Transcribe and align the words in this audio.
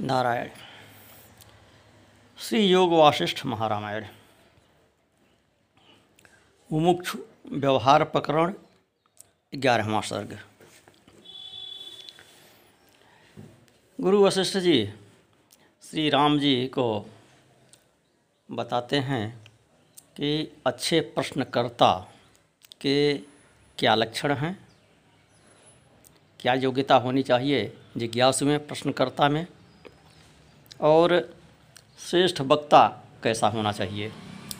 नारायण। 0.00 0.48
श्री 2.38 2.66
योग 2.68 2.92
वासिष्ठ 2.92 3.46
महारामायण। 3.46 4.04
मुमुक्षु 6.72 7.18
व्यवहार 7.52 8.04
प्रकरण, 8.04 8.54
ग्यारहवा 9.54 10.00
सर्ग। 10.00 10.38
गुरु 14.00 14.24
वशिष्ठ 14.24 14.58
जी, 14.58 14.92
श्री 15.82 16.10
राम 16.10 16.38
जी 16.38 16.66
को 16.66 17.10
बताते 18.50 18.98
हैं 18.98 19.44
कि 20.16 20.56
अच्छे 20.66 21.00
प्रश्नकर्ता 21.00 22.12
के 22.80 23.18
क्या 23.78 23.94
लक्षण 23.94 24.32
हैं? 24.34 24.68
क्या 26.40 26.54
योग्यता 26.54 26.96
होनी 26.96 27.22
चाहिए 27.22 27.78
जिज्ञासु 27.96 28.46
में, 28.46 28.66
प्रश्नकर्ता 28.66 29.28
में? 29.28 29.46
और 30.80 31.36
श्रेष्ठ 31.98 32.40
वक्ता 32.40 33.02
कैसा 33.22 33.48
होना 33.48 33.72
चाहिए? 33.72 34.12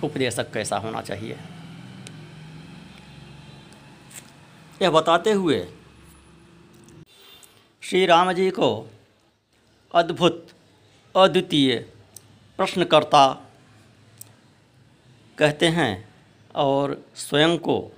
उपदेशक 0.05 0.52
कैसा 0.52 0.77
होना 0.77 1.02
चाहिए? 1.02 1.38
यह 4.83 4.91
बताते 4.91 5.33
हुए 5.33 5.73
श्री 7.83 8.07
राम 8.07 8.33
जी 8.33 8.51
को 8.51 8.91
अद्भुत, 9.95 10.47
अद्वितीय 11.16 11.79
प्रश्नकर्ता 12.57 13.46
कहते 15.38 15.69
हैं 15.69 16.09
और 16.55 17.05
स्वयं 17.15 17.59
को 17.59 17.91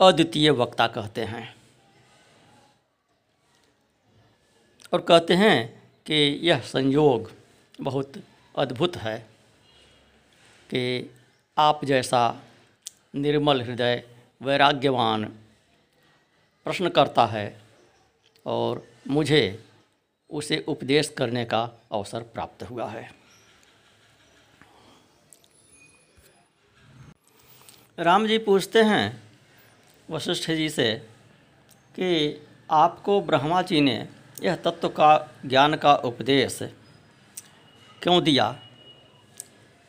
अद्वितीय 0.00 0.50
वक्ता 0.50 0.86
कहते 0.86 1.24
हैं। 1.24 1.57
और 4.92 5.00
कहते 5.00 5.34
हैं 5.34 5.82
कि 6.06 6.40
यह 6.42 6.60
संयोग 6.60 7.30
बहुत 7.80 8.12
अद्भुत 8.58 8.96
है 8.96 9.18
कि 10.70 11.14
आप 11.58 11.84
जैसा 11.84 12.42
निर्मल 13.14 13.62
हृदय 13.62 14.04
वैराग्यवान 14.42 15.24
प्रश्न 16.64 16.88
करता 16.88 17.26
है 17.26 17.62
और 18.46 18.86
मुझे 19.08 19.64
उसे 20.30 20.64
उपदेश 20.68 21.08
करने 21.08 21.44
का 21.44 21.70
अवसर 21.92 22.20
प्राप्त 22.20 22.62
हुआ 22.62 22.88
है। 22.90 23.10
राम 27.98 28.26
जी 28.26 28.38
पूछते 28.38 28.82
हैं 28.82 29.22
वशिष्ठ 30.10 30.50
जी 30.50 30.68
से 30.70 30.94
कि 31.94 32.40
आपको 32.70 33.20
ब्रह्मा 33.20 33.62
जी 33.62 33.80
ने 33.80 34.08
यह 34.42 34.56
तत्व 34.56 34.88
का, 34.88 35.34
ज्ञान 35.46 35.76
का 35.76 35.94
उपदेश 35.94 36.58
क्यों 38.02 38.22
दिया? 38.24 38.60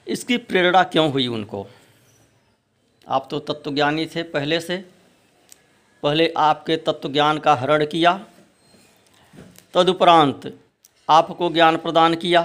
इसकी 0.08 0.38
प्रेरणा 0.38 0.84
क्यों 0.84 1.12
हुई 1.12 1.28
उनको? 1.28 1.68
आप 3.08 3.28
तो 3.32 3.40
तत्वज्ञानी 3.40 4.06
थे 4.06 4.24
पहले 4.24 4.60
से। 4.60 4.78
पहले 6.04 6.34
आपके 6.38 6.78
तत्व 6.78 7.10
ज्ञान 7.10 7.38
का 7.38 7.56
हरण 7.56 7.86
किया। 7.86 8.26
तदुपरांत 9.74 10.60
आपको 11.10 11.50
ज्ञान 11.50 11.78
प्रदान 11.78 12.16
किया, 12.16 12.44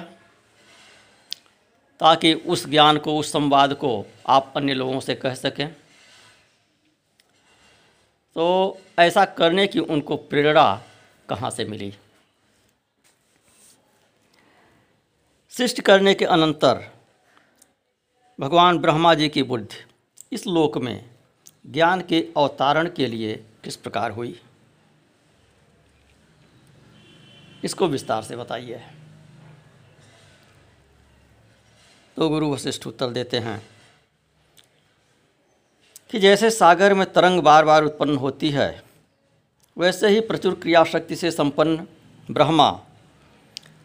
ताकि 2.01 2.35
उस 2.35 2.67
ज्ञान 2.69 2.99
को, 2.99 3.19
उस 3.19 3.33
संवाद 3.33 3.75
को 3.75 4.07
आप 4.27 4.53
अन्य 4.57 4.75
लोगों 4.75 5.01
से 5.01 5.15
कह 5.15 5.35
सकें। 5.35 5.69
तो 8.35 8.79
ऐसा 8.99 9.25
करने 9.25 9.67
की 9.67 9.79
उनको 9.79 10.17
प्रेरणा 10.17 10.83
कहाँ 11.35 11.51
से 11.51 11.65
मिली? 11.65 11.95
सृष्टि 15.49 15.83
करने 15.83 16.15
के 16.15 16.25
अनंतर 16.25 16.93
भगवान 18.41 18.79
ब्रह्मा 18.79 19.15
जी 19.15 19.29
की 19.29 19.43
बुद्धि 19.43 19.85
इस 20.33 20.47
लोक 20.47 20.79
में 20.79 21.11
ज्ञान 21.67 22.01
के 22.01 22.33
अवतारण 22.37 22.91
के 22.91 23.07
लिए 23.07 23.45
किस 23.65 23.77
प्रकार 23.77 24.11
हुई? 24.11 24.41
इसको 27.65 27.89
विस्तार 27.89 28.23
से 28.23 28.37
बताइए। 28.37 28.83
तो 32.17 32.29
गुरु 32.29 32.53
वशिष्ठ 32.55 32.87
उत्तर 32.87 33.11
देते 33.11 33.39
हैं 33.39 33.69
कि 36.11 36.19
जैसे 36.19 36.51
सागर 36.51 36.95
में 36.95 37.13
तरंग 37.13 37.41
बार 37.41 37.65
बार 37.65 37.85
उत्पन्न 37.85 38.17
होती 38.17 38.51
है 38.51 38.83
वैसे 39.79 40.09
ही 40.09 40.21
प्रचुर 40.21 40.55
क्रिया 40.55 40.85
शक्ति 40.85 41.17
से 41.17 41.31
संपन्न 41.31 41.87
ब्रह्मा, 42.31 42.81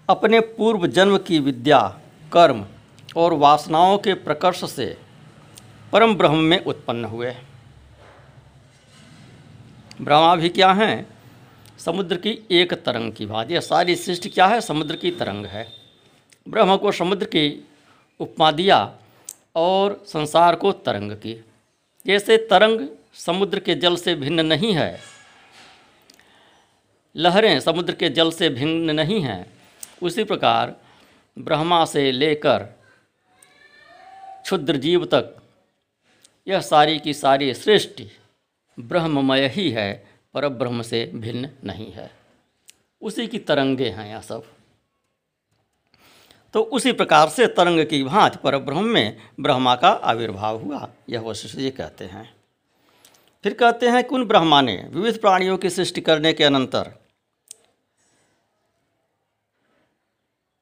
अपने 0.10 0.40
पूर्व 0.40 0.88
जन्म 0.88 1.18
की 1.18 1.40
विद्या, 1.40 1.80
कर्म 2.34 2.66
और 3.16 3.34
वासनाओं 3.34 3.98
के 3.98 4.14
प्रकर्ष 4.14 4.64
से 4.72 4.98
परम 5.94 6.16
ब्रह्म 6.16 6.38
में 6.38 6.64
उत्पन्न 6.64 7.06
हुए। 7.06 7.36
ब्रह्मा 10.02 10.36
भी 10.36 10.50
क्या 10.50 10.72
हैं? 10.72 11.08
समुद्र 11.80 12.16
की 12.16 12.48
एक 12.52 12.74
तरंग 12.74 13.14
की 13.14 13.26
बात 13.26 13.52
यह 13.52 13.60
सारी 13.60 13.96
सृष्टि 13.96 14.30
क्या 14.30 14.48
है? 14.48 14.62
समुद्र 14.62 14.96
की 14.96 15.12
तरंग 15.12 15.46
है। 15.46 15.68
ब्रह्म 16.50 16.78
को 16.78 16.92
समुद्र 16.92 17.26
की 17.26 17.68
उपमा 18.20 18.52
दिया 18.52 18.96
और 19.56 20.04
संसार 20.08 20.56
को 20.56 20.72
तरंग 20.72 21.12
की। 21.12 21.46
जैसे 22.06 22.38
तरंग 22.38 22.88
समुद्र 23.14 23.60
के 23.60 23.76
जल 23.76 23.96
से 23.96 24.16
भिन्न 24.16 24.46
नहीं 24.46 24.74
है 24.74 25.19
लहरें 27.16 27.60
समुद्र 27.60 27.94
के 27.94 28.10
जल 28.10 28.32
से 28.32 28.50
भिन्न 28.50 28.92
नहीं 28.92 29.22
हैं। 29.22 29.54
उसी 30.04 30.24
प्रकार 30.24 30.76
ब्रह्मा 31.40 31.86
से 31.86 32.12
लेकर 32.12 32.60
क्षुद्र 34.44 34.76
जीव 34.76 35.06
तक 35.06 35.36
यह 36.48 36.62
सारी 36.62 37.00
की 37.00 37.14
सारी 37.14 37.54
सृष्टि 37.54 38.12
ब्रह्ममय 38.80 39.48
ही 39.48 39.72
है 39.72 40.08
पर 40.34 40.48
ब्रह्म 40.48 40.82
से 40.82 41.12
भिन्न 41.16 41.50
नहीं 41.64 41.92
है। 41.92 42.12
उसी 43.02 43.28
की 43.28 43.38
तरंगे 43.38 43.90
हैं 43.90 44.12
यह 44.12 44.22
सब। 44.22 44.44
तो 46.54 46.62
उसी 46.62 46.92
प्रकार 46.92 47.30
से 47.30 47.48
तरंग 47.48 47.86
की 47.86 48.04
भांति 48.04 48.38
पर 48.44 48.58
ब्रह्म 48.58 48.84
में 48.84 49.18
ब्रह्मा 49.40 49.76
का 49.76 49.90
आविर्भाव 49.90 50.58
हुआ, 50.58 50.90
यह 51.10 51.20
वशिष्ठ 51.20 51.56
जी 51.56 51.70
कहते 51.70 52.06
हैं। 52.06 52.34
फिर 53.44 53.54
कहते 53.54 53.88
हैं 53.88 54.04
कि 54.04 54.16
उन 54.16 54.26
ब्रह्मा 54.26 54.62
ने 54.62 54.88
विविध 54.92 55.22
प्राणियों 55.22 55.58
की 55.58 55.70
सृष्टि 55.70 56.02
करने 56.02 56.34
के 56.34 56.44
अनंतर 56.44 56.99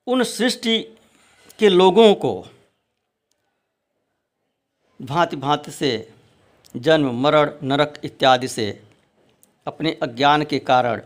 उन 0.07 0.23
सृष्टि 0.23 0.79
के 1.59 1.69
लोगों 1.69 2.13
को 2.15 2.47
भांति 5.01 5.35
भांति 5.35 5.71
से 5.71 6.13
जन्म, 6.75 7.11
मरण, 7.21 7.51
नरक 7.63 7.99
इत्यादि 8.03 8.47
से 8.47 8.83
अपने 9.67 9.93
अज्ञान 10.03 10.43
के 10.45 10.59
कारण 10.59 11.01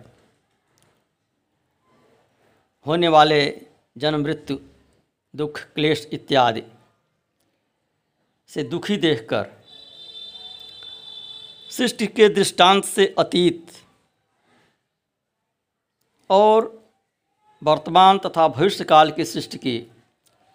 होने 2.86 3.08
वाले 3.08 3.62
जन्म, 3.98 4.22
मृत्यु, 4.22 4.58
दुख, 5.36 5.60
क्लेश 5.60 6.08
इत्यादि 6.14 6.64
से 8.48 8.64
दुखी 8.64 8.98
देखकर 8.98 9.50
सृष्टि 11.72 12.08
के 12.08 12.30
दृष्टांत 12.30 12.86
से 12.86 13.16
अतीत 13.20 13.72
और 16.30 16.81
वर्तमान 17.64 18.18
तथा 18.18 18.48
भविष्य 18.48 18.84
काल 18.84 19.12
की 19.12 19.26
सृष्टि 19.26 19.58
की 19.58 19.92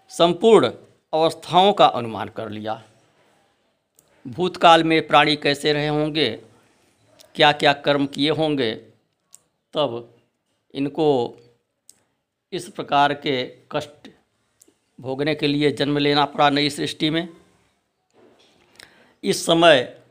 संपूर्ण 0.08 0.70
अवस्थाओं 1.12 1.72
का 1.72 1.86
अनुमान 1.86 2.28
कर 2.28 2.48
लिया। 2.50 2.82
भूतकाल 4.26 4.84
में 4.84 5.06
प्राणी 5.06 5.36
कैसे 5.36 5.72
रहे 5.72 5.88
होंगे? 5.88 6.30
क्या 7.34 7.52
क्या 7.52 7.72
कर्म 7.72 8.06
किए 8.06 8.30
होंगे? 8.30 8.74
तब 9.74 10.14
इनको 10.74 11.36
इस 12.52 12.68
प्रकार 12.68 13.14
के 13.14 13.46
कष्ट 13.72 14.10
भोगने 15.00 15.34
के 15.34 15.46
लिए 15.46 15.70
जन्म 15.72 15.98
लेना 15.98 16.24
पड़ा 16.24 16.50
नई 16.50 16.70
सृष्टि 16.70 17.10
में। 17.10 17.28
इस 19.24 19.46
समय 19.46 20.02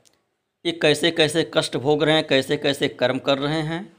ये 0.66 0.72
कैसे 0.72 1.12
कैसे 1.12 1.52
कष्ट 1.54 1.78
भोग 1.78 2.04
रहे 2.04 2.16
हैं 2.16 2.28
कैसे 2.28 2.58
कैसे 2.58 2.88
कर्म 2.88 3.20
कर 3.20 3.38
रहे 3.38 3.62
हैं 3.62 3.96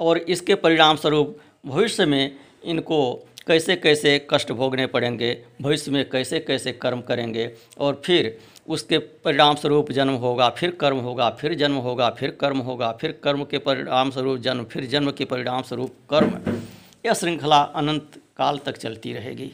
और 0.00 0.18
इसके 0.18 0.54
परिणाम 0.54 0.96
स्वरूप 0.96 1.40
भविष्य 1.64 2.06
में 2.06 2.36
इनको 2.64 3.14
कैसे 3.46 3.76
कैसे 3.76 4.26
कष्ट 4.30 4.52
भोगने 4.52 4.86
पड़ेंगे, 4.86 5.32
भविष्य 5.62 5.90
में 5.90 6.08
कैसे 6.10 6.40
कैसे 6.40 6.72
कर्म 6.72 7.00
करेंगे 7.00 7.50
और 7.78 8.00
फिर 8.04 8.38
उसके 8.68 8.98
परिणाम 8.98 9.54
स्वरूप 9.54 9.90
जन्म 9.92 10.14
होगा, 10.14 10.48
फिर 10.50 10.70
कर्म 10.70 10.98
होगा, 10.98 11.28
फिर 11.30 11.54
जन्म 11.54 11.76
होगा, 11.76 12.08
फिर 12.10 12.30
कर्म 12.30 12.58
होगा, 12.58 12.92
फिर 12.92 13.12
कर्म 13.24 13.44
के 13.44 13.58
परिणाम 13.58 14.10
स्वरूप 14.10 14.38
जन्म, 14.38 14.64
फिर 14.64 14.84
जन्म 14.84 15.10
के 15.10 15.24
परिणाम 15.24 15.62
स्वरूप 15.62 15.96
कर्म, 16.10 16.38
यह 17.06 17.14
श्रृंखला 17.14 17.60
अनंत 17.62 18.20
काल 18.36 18.58
तक 18.58 18.76
चलती 18.76 19.12
रहेगी। 19.12 19.50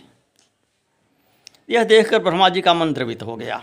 यह 1.71 1.85
देखकर 1.85 2.19
ब्रह्मा 2.19 2.49
जी 2.49 2.61
का 2.61 2.75
मन 2.75 2.93
द्रवित 2.93 3.23
हो 3.23 3.37
गया। 3.37 3.63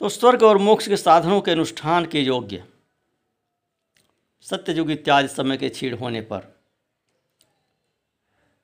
तो 0.00 0.08
स्वर्ग 0.08 0.42
और 0.42 0.58
मोक्ष 0.58 0.88
के 0.88 0.96
साधनों 0.96 1.40
के 1.40 1.50
अनुष्ठान 1.50 2.06
के 2.06 2.20
योग्य 2.20 2.62
सत्ययुग 4.50 4.90
इत्यादि 4.90 5.28
समय 5.28 5.56
के 5.56 5.68
छीड़ 5.68 5.94
होने 5.94 6.20
पर 6.20 6.56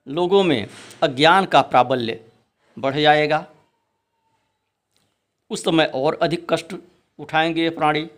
लोगों 0.08 0.42
में 0.42 0.68
अज्ञान 1.02 1.46
का 1.46 1.62
प्राबल्य 1.62 2.24
बढ़ 2.78 2.94
जाएगा। 2.94 3.46
उस 5.50 5.64
समय 5.64 5.84
और 5.94 6.18
अधिक 6.22 6.52
कष्ट 6.52 6.74
उठाएँगे 7.18 7.62
ये 7.62 7.70
प्राणी। 7.70 8.10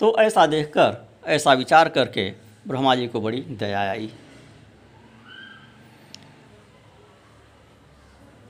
तो 0.00 0.16
ऐसा 0.18 0.46
देखकर, 0.46 1.08
ऐसा 1.24 1.52
विचार 1.52 1.88
करके 1.88 2.30
ब्रह्मा 2.68 2.94
जी 2.94 3.08
को 3.08 3.20
बड़ी 3.20 3.40
दया 3.40 3.90
आई। 3.90 4.06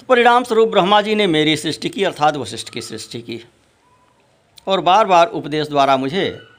तो 0.00 0.06
परिणाम 0.06 0.44
स्वरूप 0.44 0.68
ब्रह्मा 0.68 1.02
जी 1.02 1.14
ने 1.14 1.26
मेरी 1.26 1.56
सृष्टि 1.56 1.88
की, 1.88 2.04
अर्थात 2.04 2.36
वशिष्ठ 2.36 2.68
की 2.68 2.82
सृष्टि 2.82 3.22
की। 3.22 3.44
और 4.66 4.80
बार 4.80 5.06
बार 5.06 5.26
उपदेश 5.26 5.68
द्वारा 5.68 5.96
मुझे 5.96 6.49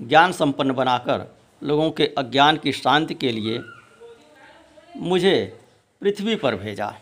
ज्ञान 0.00 0.32
संपन्न 0.32 0.72
बनाकर 0.72 1.26
लोगों 1.62 1.90
के 1.90 2.06
अज्ञान 2.18 2.56
की 2.56 2.72
शांति 2.72 3.14
के 3.14 3.32
लिए 3.32 3.62
मुझे 4.96 5.60
पृथ्वी 6.00 6.36
पर 6.36 6.56
भेजा। 6.56 6.94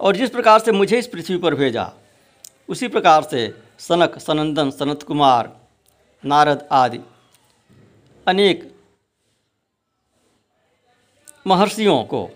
और 0.00 0.16
जिस 0.16 0.30
प्रकार 0.30 0.58
से 0.58 0.72
मुझे 0.72 0.98
इस 0.98 1.06
पृथ्वी 1.06 1.36
पर 1.38 1.54
भेजा, 1.54 1.92
उसी 2.68 2.88
प्रकार 2.88 3.22
से 3.22 3.62
सनक, 3.78 4.18
सनंदन 4.18 4.70
सनत 4.70 5.02
कुमार 5.02 5.60
नारद 6.24 6.68
आदि 6.72 7.00
अनेक 8.26 8.70
महर्षियों 11.46 12.04
को 12.04 12.28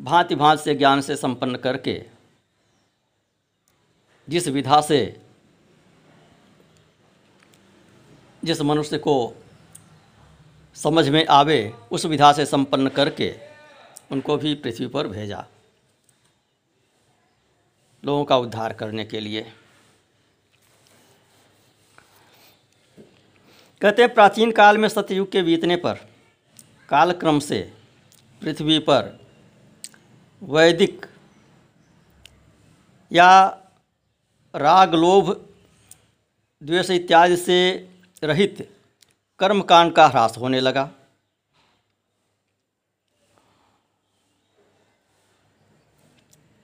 भांति 0.00 0.34
भांति 0.34 0.62
से 0.62 0.74
ज्ञान 0.74 1.00
से 1.00 1.16
संपन्न 1.16 1.56
करके 1.56 2.02
जिस 4.28 4.48
विधा 4.48 4.80
से 4.80 5.23
जिस 8.44 8.60
मनुष्य 8.60 8.98
को 8.98 9.42
समझ 10.74 11.08
में 11.08 11.26
आवे, 11.26 11.72
उस 11.90 12.04
विधा 12.06 12.32
से 12.32 12.46
संपन्न 12.46 12.88
करके 12.88 13.34
उनको 14.12 14.36
भी 14.36 14.54
पृथ्वी 14.54 14.86
पर 14.86 15.08
भेजा। 15.08 15.46
लोगों 18.04 18.24
का 18.24 18.36
उद्धार 18.36 18.72
करने 18.72 19.04
के 19.04 19.20
लिए। 19.20 19.52
कहते 23.80 24.02
हैं, 24.02 24.14
प्राचीन 24.14 24.52
काल 24.52 24.78
में 24.78 24.88
सतयुग 24.88 25.30
के 25.32 25.42
बीतने 25.42 25.76
पर, 25.76 25.94
कालक्रम 26.88 27.38
से 27.38 27.72
पृथ्वी 28.40 28.78
पर 28.78 29.26
वैदिक 30.42 31.06
या 33.12 33.60
राग 34.54 34.94
लोभ 34.94 35.46
द्वेष 36.62 36.90
इत्यादि 36.90 37.36
से 37.36 37.90
रहित 38.24 38.68
कर्मकांड 39.38 39.92
का 39.92 40.06
ह्रास 40.06 40.36
होने 40.38 40.60
लगा। 40.60 40.90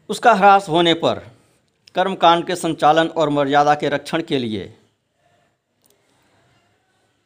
उसका 0.09 0.33
ह्रास 0.33 0.69
होने 0.69 0.95
पर 0.95 1.19
कर्मकांड 1.95 2.47
के 2.47 2.57
संचालन 2.57 3.09
और 3.09 3.29
मर्यादा 3.29 3.75
के 3.75 3.89
रक्षण 3.89 4.23
के 4.23 4.39
लिए 4.39 4.77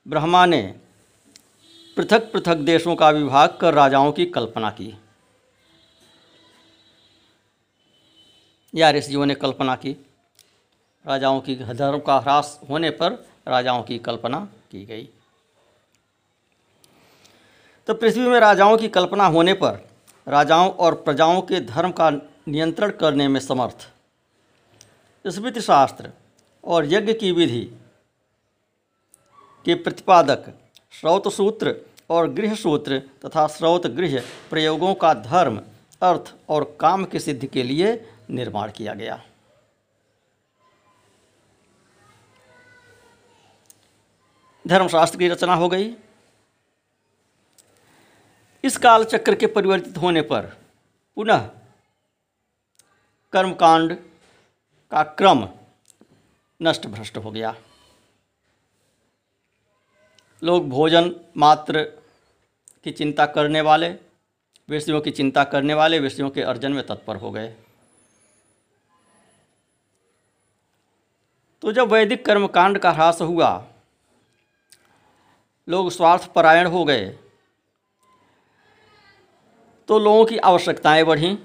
ब्रह्मा 0.07 0.47
ने 0.47 0.63
पृथक 1.97 2.33
पृथक 2.33 2.57
देशों 2.57 2.97
का 2.97 3.11
विभाग 3.11 3.59
कर 3.61 3.75
राजाओं 3.75 4.13
की 4.13 4.27
कल्पना 4.27 4.71
की। 4.71 4.95
या 8.75 8.91
ऋषियों 8.91 9.27
ने 9.27 9.35
कल्पना 9.35 9.77
की। 9.77 9.97
राजाओं 11.05 11.41
की 11.41 11.55
धर्म 11.57 11.99
का 11.99 12.17
ह्रास 12.17 12.61
होने 12.71 12.91
पर 12.91 13.13
राजाओं 13.47 13.83
की 13.83 13.99
कल्पना 13.99 14.39
की 14.71 14.85
गई। 14.85 15.09
तो 17.89 17.95
पृथ्वी 17.95 18.29
में 18.29 18.39
राजाओं 18.41 18.77
की 18.77 18.89
कल्पना 18.89 19.27
होने 19.27 19.53
पर 19.55 19.83
राजाओं 20.29 20.71
और 20.71 20.95
प्रजाओं 20.95 21.41
के 21.43 21.61
धर्म 21.61 21.91
का 21.91 22.11
नियंत्रण 22.49 22.91
करने 22.91 23.29
में 23.29 23.41
समर्थ। 23.41 23.89
स्मृति 25.25 25.61
शास्त्र 25.61 26.11
और 26.65 26.93
यज्ञ 26.93 27.13
की 27.13 27.33
विधि 27.33 27.61
के 29.65 29.75
प्रतिपादक 29.75 30.53
श्रौत 30.93 31.29
सूत्र 31.33 31.75
और 32.11 32.29
गृह 32.31 32.55
सूत्र 32.55 32.99
तथा 33.25 33.47
श्रौत 33.47 33.87
गृह 33.87 34.21
प्रयोगों 34.51 34.95
का 34.95 35.15
धर्म, 35.15 35.63
अर्थ 36.03 36.35
और 36.49 36.77
काम 36.81 37.05
की 37.05 37.21
सिद्धि 37.21 37.47
के 37.47 37.63
लिए 37.63 37.95
निर्माण 38.31 38.71
किया 38.71 38.95
गया। 38.95 39.23
धर्मशास्त्र 44.67 45.19
की 45.19 45.29
रचना 45.29 45.55
हो 45.55 45.69
गई। 45.69 45.95
इस 48.65 48.77
काल 48.77 49.05
चक्र 49.05 49.35
के 49.35 49.47
परिवर्तित 49.47 49.97
होने 49.97 50.23
पर 50.23 50.47
पुनः 51.17 51.51
कर्मकांड 53.33 53.97
का 54.93 55.03
क्रम 55.03 55.49
नष्ट 56.63 56.87
भ्रष्ट 56.87 57.17
हो 57.17 57.31
गया। 57.31 57.55
लोग 60.43 60.69
भोजन 60.69 61.15
मात्र 61.37 61.83
की 62.85 62.91
चिंता 62.91 63.27
करने 63.27 63.61
वाले 63.61 63.89
विषयों 64.69 65.01
की 65.01 65.11
चिंता 65.11 65.45
करने 65.45 65.75
वाले 65.75 65.99
विषयों 65.99 66.31
के 66.31 66.43
अर्जन 66.43 66.73
में 66.73 66.87
तत्पर 66.87 67.17
हो 67.17 67.31
गए। 67.31 67.55
तो 71.63 71.73
जब 71.73 71.93
वैदिक 71.93 72.25
कर्मकांड 72.27 72.79
का 72.79 72.91
ह्रास 72.91 73.21
हुआ 73.21 73.67
लोग 75.69 75.91
स्वार्थ 75.91 76.33
परायण 76.33 76.67
हो 76.67 76.85
गए। 76.85 77.19
तो 79.89 79.99
लोगों 79.99 80.25
की 80.25 80.37
आवश्यकताएँ 80.37 81.05
बढ़ीं। 81.05 81.37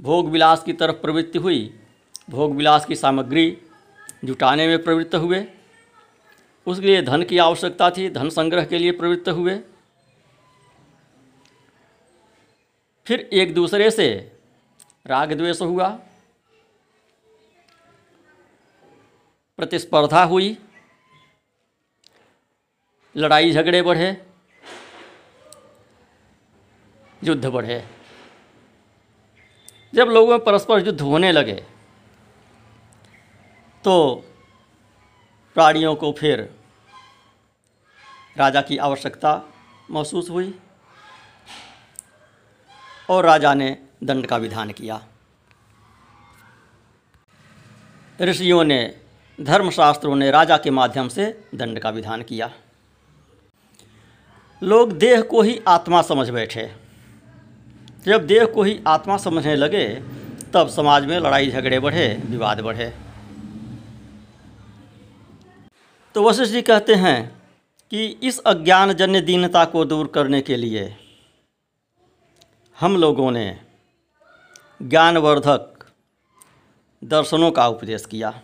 भोग 0.00 0.28
विलास 0.28 0.62
की 0.62 0.72
तरफ़ 0.72 0.96
प्रवृत्ति 0.96 1.38
हुई। 1.38 1.80
भोग 2.30 2.54
विलास 2.54 2.86
की 2.86 2.96
सामग्री 2.96 3.62
जुटाने 4.24 4.66
में 4.66 4.82
प्रवृत्त 4.82 5.14
हुए। 5.14 5.46
उसके 6.66 6.86
लिए 6.86 7.02
धन 7.02 7.22
की 7.22 7.38
आवश्यकता 7.38 7.90
थी, 7.90 8.10
धन 8.10 8.30
संग्रह 8.30 8.64
के 8.64 8.78
लिए 8.78 8.92
प्रवृत्त 8.92 9.28
हुए। 9.28 9.60
फिर 13.06 13.20
एक 13.32 13.54
दूसरे 13.54 13.90
से 13.90 14.32
राग 15.06 15.32
द्वेष 15.32 15.62
हुआ। 15.62 15.98
प्रतिस्पर्धा 19.62 20.22
हुई। 20.24 20.56
लड़ाई 23.16 23.52
झगड़े 23.52 23.82
बढ़े। 23.82 24.26
युद्ध 27.24 27.46
बढ़े। 27.46 27.76
जब 29.94 30.08
लोगों 30.08 30.30
में 30.30 30.44
परस्पर 30.44 30.86
युद्ध 30.86 31.00
होने 31.00 31.30
लगे 31.32 31.54
तो 33.84 33.94
प्राणियों 35.56 35.94
को 35.96 36.12
फिर 36.12 36.40
राजा 38.36 38.62
की 38.62 38.76
आवश्यकता 38.78 39.40
महसूस 39.90 40.30
हुई 40.30 40.58
और 43.10 43.24
राजा 43.24 43.54
ने 43.54 43.70
दंड 44.04 44.26
का 44.26 44.36
विधान 44.36 44.70
किया। 44.70 45.00
ऋषियों 48.20 48.64
ने 48.64 49.01
धर्मशास्त्रों 49.42 50.16
ने 50.16 50.30
राजा 50.30 50.56
के 50.56 50.70
माध्यम 50.70 51.08
से 51.08 51.44
दंड 51.54 51.78
का 51.78 51.90
विधान 51.90 52.22
किया। 52.22 52.50
लोग 54.62 54.92
देह 54.92 55.22
को 55.22 55.42
ही 55.42 55.60
आत्मा 55.68 56.02
समझ 56.02 56.30
बैठे। 56.30 56.72
जब 58.04 58.26
देह 58.26 58.44
को 58.46 58.62
ही 58.62 58.80
आत्मा 58.86 59.16
समझने 59.16 59.56
लगे, 59.56 59.88
तब 60.54 60.68
समाज 60.68 61.06
में 61.06 61.18
लड़ाई 61.20 61.50
झगड़े 61.50 61.80
बढ़े, 61.80 62.22
विवाद 62.24 62.60
बढ़े। 62.60 62.92
तो 66.14 66.22
वशिष्ठ 66.22 66.52
जी 66.52 66.62
कहते 66.62 66.94
हैं 66.94 67.42
कि 67.90 68.06
इस 68.06 68.38
अज्ञान 68.38 68.92
जन्य 68.92 69.20
दीनता 69.20 69.64
को 69.64 69.84
दूर 69.84 70.06
करने 70.06 70.40
के 70.40 70.56
लिए 70.56 70.96
हम 72.80 72.96
लोगों 72.96 73.30
ने 73.30 73.60
ज्ञानवर्धक 74.82 75.84
दर्शनों 77.04 77.50
का 77.50 77.66
उपदेश 77.68 78.06
किया। 78.06 78.40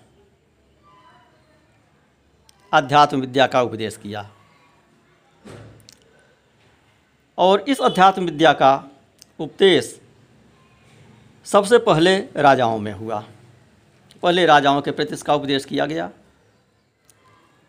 अध्यात्म 2.72 3.20
विद्या 3.20 3.46
का 3.46 3.62
उपदेश 3.62 3.96
किया। 3.96 4.30
और 7.38 7.60
इस 7.60 7.80
अध्यात्म 7.80 8.24
विद्या 8.24 8.52
का 8.52 8.90
उपदेश 9.38 10.00
सबसे 11.44 11.78
पहले 11.78 12.18
राजाओं 12.18 12.78
में 12.78 12.92
हुआ। 12.92 13.24
पहले 14.22 14.46
राजाओं 14.46 14.82
के 14.82 14.90
प्रति 14.90 15.14
इसका 15.14 15.34
उपदेश 15.34 15.64
किया 15.64 15.86
गया। 15.86 16.10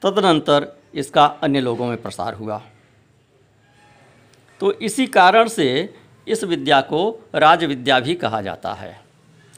तदनंतर 0.01 0.77
इसका 0.95 1.25
अन्य 1.25 1.59
लोगों 1.59 1.87
में 1.87 2.01
प्रसार 2.01 2.33
हुआ। 2.33 2.61
तो 4.59 4.73
इसी 4.73 5.07
कारण 5.07 5.47
से 5.47 5.95
इस 6.27 6.43
विद्या 6.43 6.81
को 6.81 7.29
राज 7.35 7.63
विद्या 7.63 7.99
भी 7.99 8.15
कहा 8.15 8.41
जाता 8.41 8.73
है। 8.73 9.01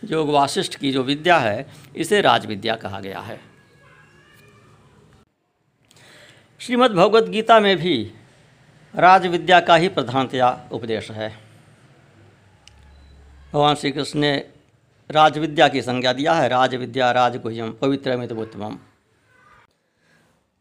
योग 0.03 0.29
वाशिष्ठ 0.29 0.75
की 0.75 0.91
जो 0.91 1.03
विद्या 1.03 1.38
है, 1.38 1.69
इसे 1.95 2.21
राज 2.21 2.45
विद्या 2.45 2.75
कहा 2.75 3.00
गया 3.00 3.19
है। 3.19 3.50
श्रीमद् 6.62 6.94
भगवद 6.94 7.30
गीता 7.30 7.60
में 7.60 7.75
भी 7.77 7.94
राज 8.94 9.25
विद्या 9.27 9.60
का 9.60 9.75
ही 9.75 9.88
प्रधानतया 9.89 10.50
उपदेश 10.72 11.10
है। 11.12 11.30
भगवान 13.53 13.75
श्री 13.75 13.91
कृष्ण 13.91 14.20
ने 14.20 14.34
राज 15.10 15.38
विद्या 15.38 15.68
की 15.68 15.82
संज्ञा 15.82 16.13
दिया 16.13 16.34
है 16.34 16.48
राज 16.48 16.75
विद्या 16.75 17.12
राजगुह्यम 17.12 17.72
पवित्रमितमोत्तम 17.72 18.77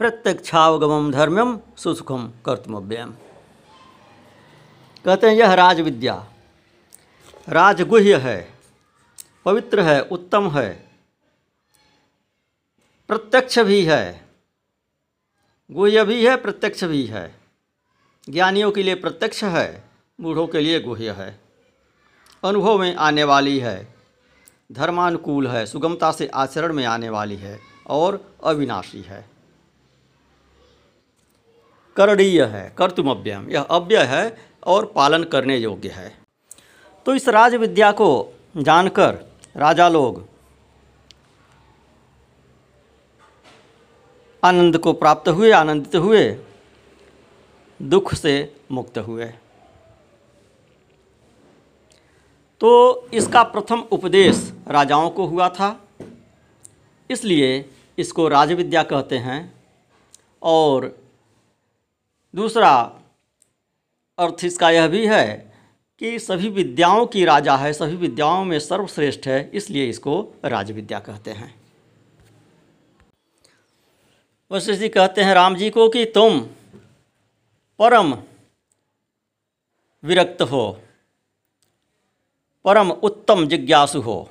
प्रत्यक्षावगमम 0.00 1.10
धर्म्यम 1.12 1.58
सुसुखम 1.76 2.26
कर्तमव्यम 2.46 3.12
कहते 5.04 5.26
हैं, 5.26 5.34
यह 5.34 5.54
राज 5.54 5.80
विद्या 5.80 6.14
राजगुह्य 7.48 8.16
है, 8.16 8.38
पवित्र 9.44 9.80
है, 9.80 10.00
उत्तम 10.00 10.50
है, 10.50 10.68
प्रत्यक्ष 13.08 13.58
भी 13.58 13.84
है 13.84 14.29
गुह्य 15.72 16.04
भी 16.04 16.26
है, 16.26 16.36
प्रत्यक्ष 16.36 16.84
भी 16.84 17.04
है। 17.06 17.34
ज्ञानियों 18.28 18.72
के 18.72 18.82
लिए 18.82 18.94
प्रत्यक्ष 18.94 19.44
है 19.44 19.84
बूढ़ों 20.20 20.46
के 20.46 20.60
लिए 20.60 20.80
गुह्य 20.80 21.10
है। 21.10 21.40
अनुभव 22.44 22.78
में 22.78 22.94
आने 22.94 23.24
वाली 23.24 23.58
है, 23.58 23.94
धर्मानुकूल 24.72 25.46
है, 25.48 25.66
सुगमता 25.66 26.12
से 26.12 26.26
आचरण 26.26 26.72
में 26.72 26.84
आने 26.84 27.08
वाली 27.08 27.36
है 27.36 27.60
और 27.86 28.34
अविनाशी 28.44 29.00
है। 29.00 29.30
करणीय 31.96 32.44
है 32.44 32.74
कर्तुमव्यम 32.78 33.50
यह 33.50 33.62
अव्यय 33.62 34.02
है 34.02 34.38
और 34.66 34.86
पालन 34.86 35.24
करने 35.24 35.56
योग्य 35.56 35.88
है। 35.88 36.18
तो 37.06 37.14
इस 37.14 37.28
राज 37.28 37.54
विद्या 37.54 37.92
को 37.92 38.34
जानकर 38.56 39.36
राजा 39.56 39.88
लोग 39.88 40.29
आनंद 44.44 44.78
को 44.78 44.92
प्राप्त 44.92 45.28
हुए, 45.28 45.50
आनंदित 45.50 45.96
हुए, 45.96 46.36
दुख 47.82 48.14
से 48.14 48.56
मुक्त 48.70 48.98
हुए। 48.98 49.26
तो 52.60 53.08
इसका 53.14 53.42
प्रथम 53.42 53.80
उपदेश 53.80 54.52
राजाओं 54.68 55.10
को 55.10 55.26
हुआ 55.26 55.48
था। 55.48 55.88
इसलिए 57.10 57.70
इसको 57.98 58.28
राजविद्या 58.28 58.82
कहते 58.82 59.18
हैं। 59.18 59.54
और 60.42 60.98
दूसरा 62.34 63.00
अर्थ 64.18 64.44
इसका 64.44 64.70
यह 64.70 64.86
भी 64.86 65.06
है 65.06 65.54
कि 65.98 66.18
सभी 66.18 66.48
विद्याओं 66.48 67.06
की 67.06 67.24
राजा 67.24 67.56
है, 67.56 67.72
सभी 67.72 67.96
विद्याओं 67.96 68.44
में 68.44 68.58
सर्वश्रेष्ठ 68.58 69.26
है, 69.26 69.50
इसलिए 69.54 69.88
इसको 69.88 70.34
राजविद्या 70.44 70.98
कहते 70.98 71.30
हैं। 71.30 71.59
वशिष्ठ 74.50 74.80
जी 74.80 74.88
कहते 74.88 75.22
हैं 75.22 75.34
राम 75.34 75.56
जी 75.56 75.70
को 75.70 75.88
कि 75.88 76.04
तुम 76.04 76.40
परम 77.78 78.14
विरक्त 80.04 80.42
हो, 80.42 80.80
परम 82.64 82.90
उत्तम 82.90 83.46
जिज्ञासु 83.48 84.00
हो। 84.00 84.30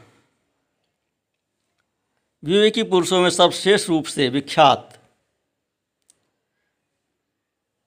विवेकी 2.44 2.84
पुरुषों 2.84 3.22
में 3.22 3.30
सर्वश्रेष्ठ 3.30 3.90
रूप 3.90 4.06
से 4.06 4.30
विख्यात 4.30 5.00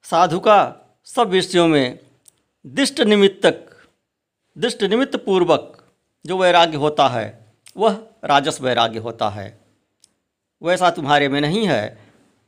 साधु 0.05 0.41
का 0.41 0.77
सब 1.05 1.29
विषयों 1.29 1.69
में 1.69 1.99
दिष्ट 2.67 3.01
निमित्तक, 3.01 3.87
दिष्ट 4.59 4.83
निमित्त 4.83 5.17
पूर्वक 5.17 5.93
जो 6.27 6.39
वैराग्य 6.39 6.77
होता 6.77 7.09
है, 7.09 7.55
वह 7.77 8.07
राजस 8.25 8.61
वैराग्य 8.61 8.99
होता 8.99 9.29
है। 9.29 9.61
वैसा 10.63 10.91
तुम्हारे 10.91 11.29
में 11.29 11.41
नहीं 11.41 11.67
है। 11.69 12.02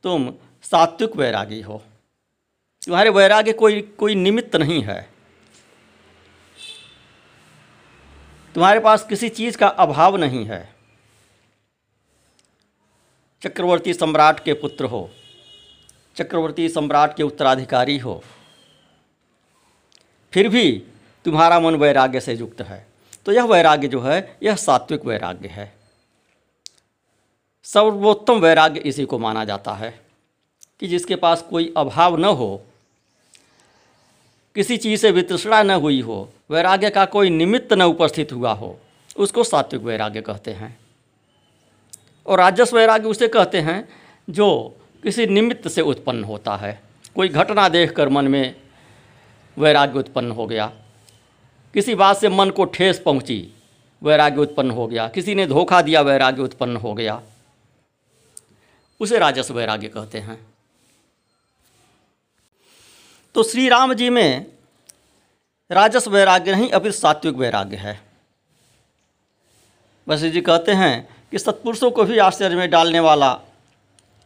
तुम 0.04 0.34
सात्विक 0.62 1.16
वैरागी 1.16 1.60
हो। 1.60 1.82
तुम्हारे 2.86 3.10
वैराग्य 3.10 3.52
कोई 3.52 3.82
कोई 3.82 4.14
निमित्त 4.14 4.56
नहीं 4.56 4.82
है। 4.82 5.10
तुम्हारे 8.54 8.80
पास 8.80 9.06
किसी 9.06 9.28
चीज़ 9.28 9.58
का 9.58 9.68
अभाव 9.68 10.16
नहीं 10.16 10.44
है। 10.44 10.74
चक्रवर्ती 13.42 13.94
सम्राट 13.94 14.44
के 14.44 14.52
पुत्र 14.52 14.84
हो। 14.84 15.10
चक्रवर्ती 16.16 16.68
सम्राट 16.68 17.16
के 17.16 17.22
उत्तराधिकारी 17.22 17.98
हो। 17.98 18.24
फिर 20.32 20.48
भी 20.48 20.86
तुम्हारा 21.24 21.60
मन 21.60 21.74
वैराग्य 21.74 22.20
से 22.20 22.34
युक्त 22.34 22.60
है। 22.60 22.86
तो 23.26 23.32
यह 23.32 23.44
वैराग्य 23.44 23.88
जो 23.88 24.00
है, 24.00 24.36
यह 24.42 24.56
सात्विक 24.56 25.04
वैराग्य 25.04 25.48
है। 25.48 25.73
सर्वोत्तम 27.64 28.38
वैराग्य 28.40 28.80
इसी 28.80 29.04
को 29.04 29.18
माना 29.18 29.44
जाता 29.44 29.72
है 29.72 29.92
कि 30.80 30.86
जिसके 30.86 31.16
पास 31.16 31.42
कोई 31.42 31.72
अभाव 31.76 32.16
न 32.16 32.24
हो, 32.24 32.62
किसी 34.56 34.76
चीज़ 34.76 35.00
से 35.00 35.10
वितृष्णा 35.10 35.62
न 35.62 35.70
हुई 35.70 36.00
हो, 36.00 36.28
वैराग्य 36.50 36.90
का 36.90 37.04
कोई 37.04 37.30
निमित्त 37.30 37.72
न 37.72 37.82
उपस्थित 37.82 38.32
हुआ 38.32 38.52
हो, 38.52 38.78
उसको 39.16 39.44
सात्विक 39.44 39.82
वैराग्य 39.82 40.20
कहते 40.20 40.50
हैं। 40.50 40.76
और 42.26 42.38
राजस्व 42.38 42.76
वैराग्य 42.76 43.08
उसे 43.08 43.28
कहते 43.28 43.60
हैं 43.60 43.88
जो 44.28 44.76
किसी 45.02 45.26
निमित्त 45.26 45.68
से 45.68 45.80
उत्पन्न 45.80 46.24
होता 46.24 46.56
है। 46.56 46.80
कोई 47.16 47.28
घटना 47.28 47.68
देखकर 47.68 48.08
मन 48.08 48.28
में 48.28 48.54
वैराग्य 49.56 49.98
उत्पन्न 49.98 50.30
हो 50.30 50.46
गया, 50.46 50.72
किसी 51.74 51.94
बात 51.94 52.16
से 52.16 52.28
मन 52.28 52.50
को 52.50 52.64
ठेस 52.64 52.98
पहुँची, 52.98 53.46
वैराग्य 54.02 54.40
उत्पन्न 54.40 54.70
हो 54.70 54.86
गया, 54.86 55.08
किसी 55.08 55.34
ने 55.34 55.46
धोखा 55.46 55.82
दिया, 55.82 56.00
वैराग्य 56.00 56.42
उत्पन्न 56.42 56.76
हो 56.76 56.94
गया। 56.94 57.22
उसे 59.00 59.18
राजस 59.18 59.50
वैराग्य 59.50 59.88
कहते 59.88 60.18
हैं। 60.18 60.46
तो 63.34 63.42
श्री 63.42 63.68
राम 63.68 63.94
जी 63.94 64.10
में 64.10 64.46
राजस 65.70 66.08
वैराग्य 66.08 66.52
नहीं, 66.52 66.70
अभी 66.70 66.92
सात्विक 66.92 67.34
वैराग्य 67.34 67.76
है। 67.76 68.00
वैसे 70.08 70.30
जी 70.30 70.40
कहते 70.40 70.72
हैं 70.72 71.16
कि 71.30 71.38
सत्पुरुषों 71.38 71.90
को 71.90 72.04
भी 72.04 72.18
आश्चर्य 72.18 72.56
में 72.56 72.70
डालने 72.70 73.00
वाला, 73.00 73.40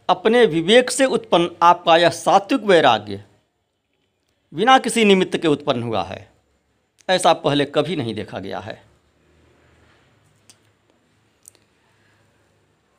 अपने 0.09 0.45
विवेक 0.45 0.91
से 0.91 1.05
उत्पन्न 1.05 1.55
आपका 1.61 1.97
यह 1.97 2.09
सात्विक 2.09 2.61
वैराग्य 2.61 3.23
बिना 4.53 4.77
किसी 4.79 5.05
निमित्त 5.05 5.37
के 5.37 5.47
उत्पन्न 5.47 5.83
हुआ 5.83 6.03
है। 6.03 6.29
ऐसा 7.09 7.33
पहले 7.33 7.65
कभी 7.65 7.95
नहीं 7.95 8.15
देखा 8.15 8.39
गया 8.39 8.59
है। 8.59 8.88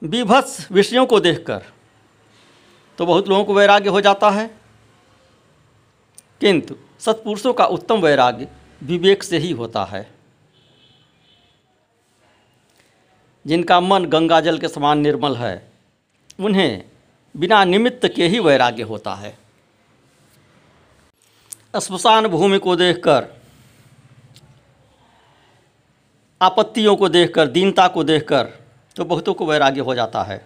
विभत्स 0.03 0.71
विषयों 0.73 1.07
को 1.07 1.21
देखकर 1.21 1.63
तो 2.99 3.07
बहुत 3.07 3.29
लोगों 3.29 3.45
को 3.45 3.55
वैराग्य 3.55 3.89
हो 3.89 4.01
जाता 4.01 4.31
है। 4.31 4.47
किंतु 6.41 6.77
सत्पुरुषों 7.01 7.53
का 7.53 7.65
उत्तम 7.65 8.01
वैराग्य 8.01 8.49
विवेक 8.83 9.23
से 9.23 9.39
ही 9.39 9.51
होता 9.51 9.85
है। 9.85 10.11
जिनका 13.47 13.81
मन 13.81 14.05
गंगा 14.05 14.41
जल 14.41 14.59
के 14.59 14.69
समान 14.69 14.99
निर्मल 14.99 15.37
है, 15.37 15.73
उन्हें 16.41 16.85
बिना 17.37 17.65
निमित्त 17.65 18.09
के 18.17 18.27
ही 18.29 18.39
वैराग्य 18.39 18.83
होता 18.83 19.15
है। 19.15 19.39
स्मशान 21.77 22.27
भूमि 22.27 22.59
को 22.59 22.77
देखकर, 22.77 23.27
आपत्तियों 26.43 26.97
को 26.97 27.09
देखकर, 27.09 27.47
दीनता 27.47 27.89
को 27.89 28.05
देखकर 28.05 28.61
तो 28.97 29.05
बहुतों 29.05 29.35
को 29.35 29.47
वैराग्य 29.47 29.81
हो 29.81 29.95
जाता 29.95 30.23
है। 30.23 30.39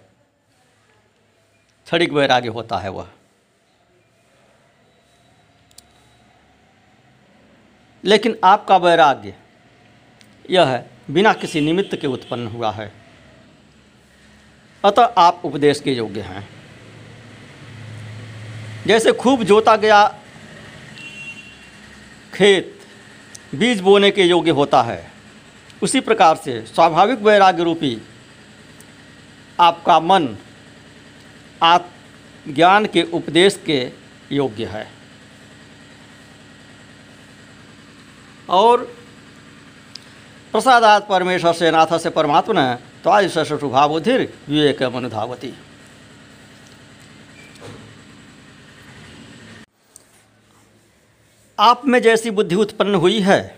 क्षणिक 1.84 2.12
वैराग्य 2.12 2.48
होता 2.48 2.78
है 2.78 2.90
वह। 2.90 3.08
लेकिन 8.04 8.38
आपका 8.44 8.76
वैराग्य 8.76 9.34
यह 10.50 10.64
है, 10.64 10.90
बिना 11.10 11.32
किसी 11.32 11.60
निमित्त 11.60 11.96
के 12.00 12.06
उत्पन्न 12.06 12.46
हुआ 12.46 12.70
है। 12.70 12.92
अतः 14.84 15.04
आप 15.18 15.42
उपदेश 15.44 15.80
के 15.80 15.92
योग्य 15.92 16.20
हैं। 16.20 16.48
जैसे 18.86 19.12
खूब 19.12 19.42
जोता 19.42 19.76
गया 19.76 20.18
खेत, 22.34 22.80
बीज 23.54 23.80
बोने 23.80 24.10
के 24.10 24.22
योग्य 24.22 24.50
होता 24.50 24.82
है, 24.82 25.12
उसी 25.82 26.00
प्रकार 26.00 26.36
से 26.36 26.66
स्वाभाविक 26.66 27.18
वैराग्य 27.18 27.62
रूपी 27.62 28.02
आपका 29.60 29.98
मन 30.00 30.36
आप 31.62 31.88
ज्ञान 32.48 32.86
के 32.86 33.02
उपदेश 33.02 33.60
के 33.66 33.80
योग्य 34.32 34.64
है। 34.64 34.86
और 38.50 38.82
प्रसादात 40.52 41.06
परमेश्वर 41.08 41.52
से 41.52 41.70
नाथ 41.70 41.98
से 41.98 42.10
परमात्मा 42.10 42.74
तो 43.04 43.10
आज 43.10 43.30
सशुभावधिर 43.30 44.32
विवेक 44.48 44.82
मनुधावती 44.82 45.52
आप 51.58 51.86
में 51.86 52.00
जैसी 52.02 52.30
बुद्धि 52.30 52.54
उत्पन्न 52.54 52.94
हुई 52.94 53.20
है, 53.20 53.56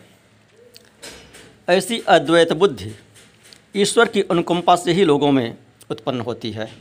ऐसी 1.69 1.99
अद्वैत 2.09 2.53
बुद्धि 2.53 2.95
ईश्वर 3.77 4.09
की 4.09 4.23
अनुकंपा 4.23 4.77
से 4.77 4.93
ही 4.93 5.05
लोगों 5.05 5.33
में 5.33 5.57
उत्पन्न 5.91 6.21
होती 6.21 6.51
है। 6.51 6.73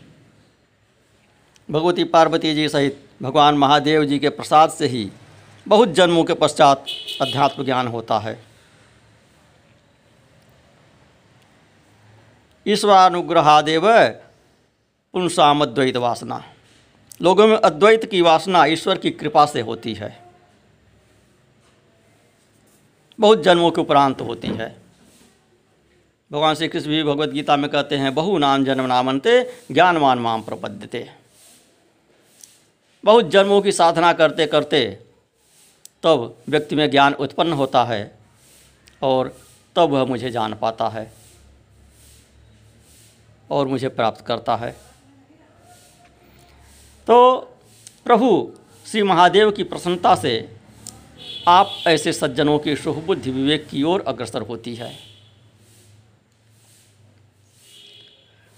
भगवती 1.71 2.03
पार्वती 2.03 2.55
जी 2.55 2.69
सहित 2.69 3.09
भगवान 3.21 3.55
महादेव 3.55 4.05
जी 4.05 4.19
के 4.19 4.29
प्रसाद 4.29 4.69
से 4.69 4.87
ही 4.87 5.11
बहुत 5.67 5.89
जन्मों 5.89 6.23
के 6.23 6.33
पश्चात 6.33 6.85
अध्यात्म 7.21 7.65
ज्ञान 7.65 7.87
होता 7.87 8.19
है। 8.19 8.43
ईश्वरानुग्रहादेव 12.67 13.81
पुंसाम 15.13 15.61
अद्वैत 15.61 15.97
वासना। 15.97 16.43
लोगों 17.21 17.47
में 17.47 17.57
अद्वैत 17.57 18.05
की 18.05 18.21
वासना 18.21 18.65
ईश्वर 18.65 18.97
की 18.97 19.11
कृपा 19.11 19.45
से 19.45 19.61
होती 19.61 19.93
है। 19.93 20.25
बहुत 23.19 23.43
जन्मों 23.43 23.71
के 23.71 23.81
उपरांत 23.81 24.21
होती 24.21 24.47
है। 24.47 24.84
भगवान 26.31 26.55
श्री 26.55 26.67
कृष्ण 26.67 26.89
भी 26.89 27.03
भगवद 27.03 27.31
गीता 27.31 27.57
में 27.57 27.69
कहते 27.71 27.97
हैं, 27.97 28.13
बहु 28.15 28.37
नाम 28.37 28.63
जन्म 28.65 28.85
नामनते, 28.85 29.41
ज्ञानवान 29.71 30.19
माम 30.19 30.41
प्रपद्यते। 30.41 31.09
बहुत 33.03 33.29
जन्मों 33.29 33.61
की 33.61 33.71
साधना 33.71 34.13
करते 34.13 34.47
करते 34.47 34.85
तब 36.03 36.37
व्यक्ति 36.49 36.75
में 36.75 36.89
ज्ञान 36.91 37.13
उत्पन्न 37.13 37.53
होता 37.53 37.83
है 37.83 38.17
और 39.01 39.35
तब 39.75 39.89
वह 39.89 40.05
मुझे 40.05 40.31
जान 40.31 40.53
पाता 40.53 40.89
है 40.89 41.11
और 43.51 43.67
मुझे 43.67 43.89
प्राप्त 43.89 44.25
करता 44.25 44.55
है। 44.55 44.71
तो 47.07 47.39
प्रभु 48.05 48.51
श्री 48.85 49.03
महादेव 49.03 49.51
की 49.51 49.63
प्रसन्नता 49.63 50.15
से 50.15 50.55
आप 51.47 51.83
ऐसे 51.87 52.13
सज्जनों 52.13 52.59
की 52.59 52.75
शुभबुद्धि 52.75 53.31
विवेक 53.31 53.67
की 53.67 53.83
ओर 53.83 54.03
अग्रसर 54.07 54.41
होती 54.41 54.75
है। 54.75 55.14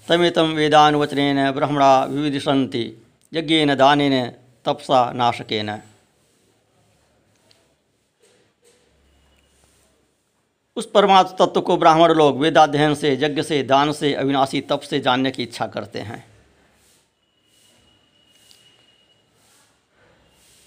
तमितम 0.08 0.46
वेदानुवचन 0.46 1.50
ब्रह्मणा 1.50 2.04
विविधिशंति 2.04 3.02
यज्ञेन 3.34 3.74
दानेन 3.74 4.30
तपसा 4.64 5.12
नाशकेन। 5.12 5.82
उस 10.76 10.90
परमात्म 10.90 11.46
तत्व 11.46 11.60
को 11.60 11.76
ब्राह्मण 11.76 12.12
लोग 12.12 12.38
वेदाध्ययन 12.38 12.94
से, 12.94 13.12
यज्ञ 13.12 13.42
से, 13.42 13.62
दान 13.62 13.92
से, 13.92 14.14
अविनाशी 14.14 14.60
तप 14.60 14.80
से 14.80 15.00
जानने 15.00 15.30
की 15.30 15.42
इच्छा 15.42 15.66
करते 15.66 15.98
हैं। 15.98 16.26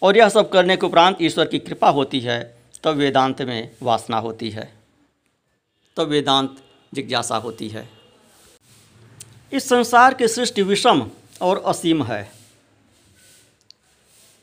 और 0.02 0.18
यह 0.18 0.30
सब 0.30 0.50
करने 0.50 0.78
के 0.78 0.86
उपरांत 0.86 1.18
ईश्वर 1.22 1.46
की 1.46 1.60
कृपा 1.60 1.90
होती 1.90 2.20
है, 2.20 2.58
तब 2.84 2.96
वेदांत 2.96 3.42
में 3.42 3.72
वासना 3.84 4.18
होती 4.18 4.50
है, 4.50 4.74
तब 5.98 6.04
वेदांत 6.04 6.58
जिज्ञासा 6.94 7.38
होती 7.38 7.70
है। 7.70 8.01
इस 9.54 9.70
संसार 9.70 10.14
की 10.14 10.28
सृष्टि 10.28 10.62
विषम 10.62 11.12
और 11.42 11.64
असीम 11.66 12.04
है। 12.04 12.32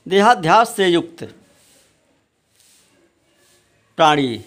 देहाध्यास 0.08 0.76
से 0.76 0.88
युक्त 0.88 1.24
प्राणी, 3.96 4.44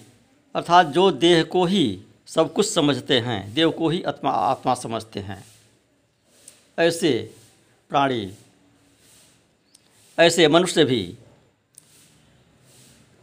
अर्थात 0.56 0.86
जो 0.86 1.12
देह 1.12 1.44
को 1.44 1.66
ही 1.66 2.02
सब 2.28 2.54
कुछ 2.54 2.70
समझते 2.74 3.20
हैं, 3.20 3.54
देव 3.54 3.72
को 3.72 3.90
ही 3.90 4.04
आत्मा 4.04 4.32
आत्मा 4.32 4.74
समझते 4.74 5.20
हैं। 5.20 5.46
ऐसे 6.80 7.36
प्राणी, 7.90 8.34
ऐसे 10.20 10.48
मनुष्य 10.48 10.86
भी 10.86 11.18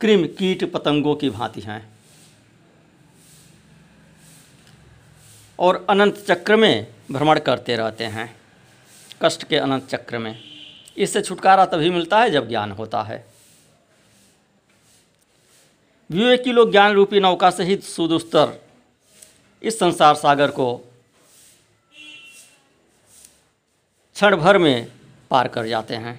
कृम 0.01 0.27
कीट 0.27 0.73
पतंगों 0.73 1.15
की 1.15 1.31
भांति 1.31 1.61
हैं। 1.61 1.99
और 5.59 5.87
अनंत 5.91 6.25
चक्र 6.29 6.57
में 6.57 6.98
भ्रमण 7.11 7.39
करते 7.39 7.77
रहते 7.77 8.05
हैं, 8.05 8.35
कष्ट 9.23 9.45
के 9.45 9.57
अनंत 9.57 9.89
चक्र 9.89 10.19
में। 10.19 10.39
इससे 10.97 11.21
छुटकारा 11.23 11.65
तभी 11.67 11.91
मिलता 11.91 12.21
है 12.21 12.31
जब 12.31 12.49
ज्ञान 12.49 12.73
होता 12.73 13.03
है। 13.03 13.25
विवेक 16.11 16.43
की 16.45 16.53
लोग 16.53 16.71
ज्ञान 16.71 16.93
रूपी 16.93 17.21
नौका 17.21 17.51
से 17.51 17.65
ही 17.65 17.77
सुदुस्तर 17.77 18.61
इस 19.63 19.79
संसार 19.79 20.15
सागर 20.15 20.51
को 20.51 20.77
क्षण 24.17 24.37
भर 24.37 24.59
में 24.59 24.93
पार 25.31 25.49
कर 25.49 25.67
जाते 25.67 25.95
हैं। 25.95 26.19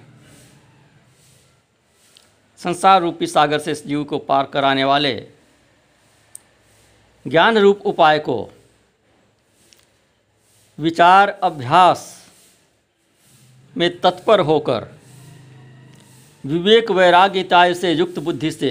संसार 2.60 3.00
रूपी 3.02 3.26
सागर 3.26 3.58
से 3.58 3.72
इस 3.72 3.86
जीव 3.86 4.04
को 4.04 4.18
पार 4.18 4.46
कराने 4.46 4.84
वाले 4.84 5.14
ज्ञान 7.26 7.58
रूप 7.58 7.82
उपाय 7.86 8.18
को 8.18 8.36
विचार 10.80 11.28
अभ्यास 11.28 12.02
में 13.76 14.00
तत्पर 14.00 14.40
होकर 14.40 14.86
विवेक 16.44 16.90
वैराग्यताय 16.90 17.74
से, 17.74 17.92
युक्त 17.92 18.18
बुद्धि 18.18 18.50
से 18.50 18.70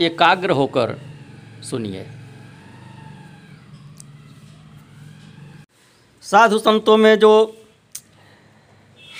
एकाग्र 0.00 0.50
होकर 0.50 0.98
सुनिए। 1.62 2.06
साधु 6.22 6.58
संतों 6.58 6.96
में 6.96 7.18
जो 7.18 7.64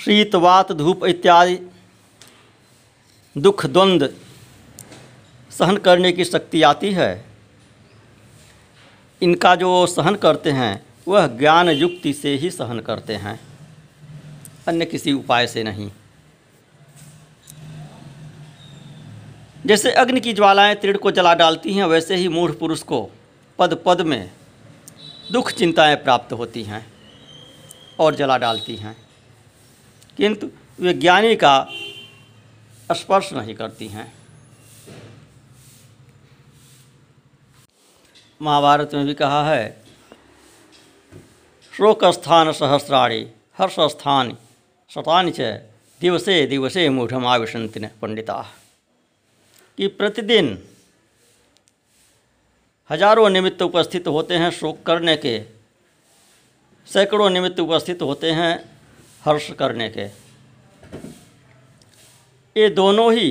शीत, 0.05 0.35
वात, 0.35 0.71
धूप 0.71 1.05
इत्यादि 1.05 1.59
दुख 3.35 3.65
द्वंद्व 3.65 4.09
सहन 5.51 5.77
करने 5.77 6.11
की 6.11 6.25
शक्ति 6.25 6.61
आती 6.61 6.91
है 6.91 7.32
इनका 9.23 9.55
जो 9.55 9.87
सहन 9.87 10.15
करते 10.15 10.51
हैं, 10.51 10.85
वह 11.07 11.27
ज्ञान 11.27 11.69
युक्ति 11.69 12.13
से 12.13 12.35
ही 12.35 12.49
सहन 12.49 12.79
करते 12.79 13.15
हैं। 13.15 13.39
अन्य 14.67 14.85
किसी 14.85 15.13
उपाय 15.13 15.47
से 15.47 15.63
नहीं। 15.63 15.91
जैसे 19.65 19.91
अग्नि 19.91 20.21
की 20.21 20.33
ज्वालाएँ 20.33 20.75
तीड़ 20.75 20.97
को 20.97 21.11
जला 21.11 21.33
डालती 21.33 21.73
हैं, 21.73 21.85
वैसे 21.85 22.15
ही 22.15 22.27
मूढ़ 22.27 22.51
पुरुष 22.51 22.83
को 22.83 23.09
पद 23.59 23.83
पद 23.85 24.01
में 24.01 24.31
दुख 25.31 25.51
चिंताएँ 25.51 25.95
प्राप्त 25.95 26.33
होती 26.33 26.63
हैं 26.63 26.93
और 27.99 28.15
जला 28.15 28.37
डालती 28.37 28.75
हैं। 28.75 28.97
किंतु 30.17 30.49
वे 30.79 30.93
ज्ञानी 30.93 31.35
का 31.35 31.67
स्पर्श 32.91 33.33
नहीं 33.33 33.55
करती 33.55 33.87
हैं। 33.87 34.22
महाभारत 38.43 38.93
में 38.93 39.05
भी 39.05 39.13
कहा 39.13 39.43
है। 39.45 39.69
शोक 41.73 42.03
स्थान 42.05 42.51
सहस्राणी 42.51 43.25
हर्ष 43.57 43.75
स्थान 43.91 44.35
शतान 44.91 45.31
च, 45.31 45.39
दिवसे 46.01 46.45
दिवसे 46.47 46.87
मूढ़ 46.89 47.13
आविशंति 47.13 47.79
ने 47.79 47.89
पंडिता 48.01 48.35
कि 49.77 49.87
प्रतिदिन 49.89 50.57
हज़ारों 52.89 53.29
निमित्त 53.29 53.61
उपस्थित 53.61 54.07
होते 54.07 54.35
हैं 54.35 54.49
शोक 54.51 54.83
करने 54.85 55.15
के, 55.17 55.39
सैकड़ों 56.87 57.29
निमित्त 57.29 57.59
उपस्थित 57.59 58.01
होते 58.01 58.31
हैं 58.31 58.53
हर्ष 59.23 59.51
करने 59.59 59.89
के। 59.89 60.05
ये 62.55 62.69
दोनों 62.71 63.11
ही 63.13 63.29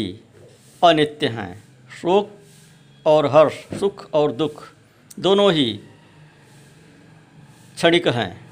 अनित्य 0.83 1.29
हैं 1.29 1.53
शोक 1.92 2.31
और 3.07 3.27
हर्ष, 3.27 3.55
सुख 3.81 4.09
और 4.14 4.33
दुख। 4.33 4.62
दोनों 5.18 5.53
ही 5.53 5.81
क्षणिक 7.75 8.09
हैं। 8.09 8.42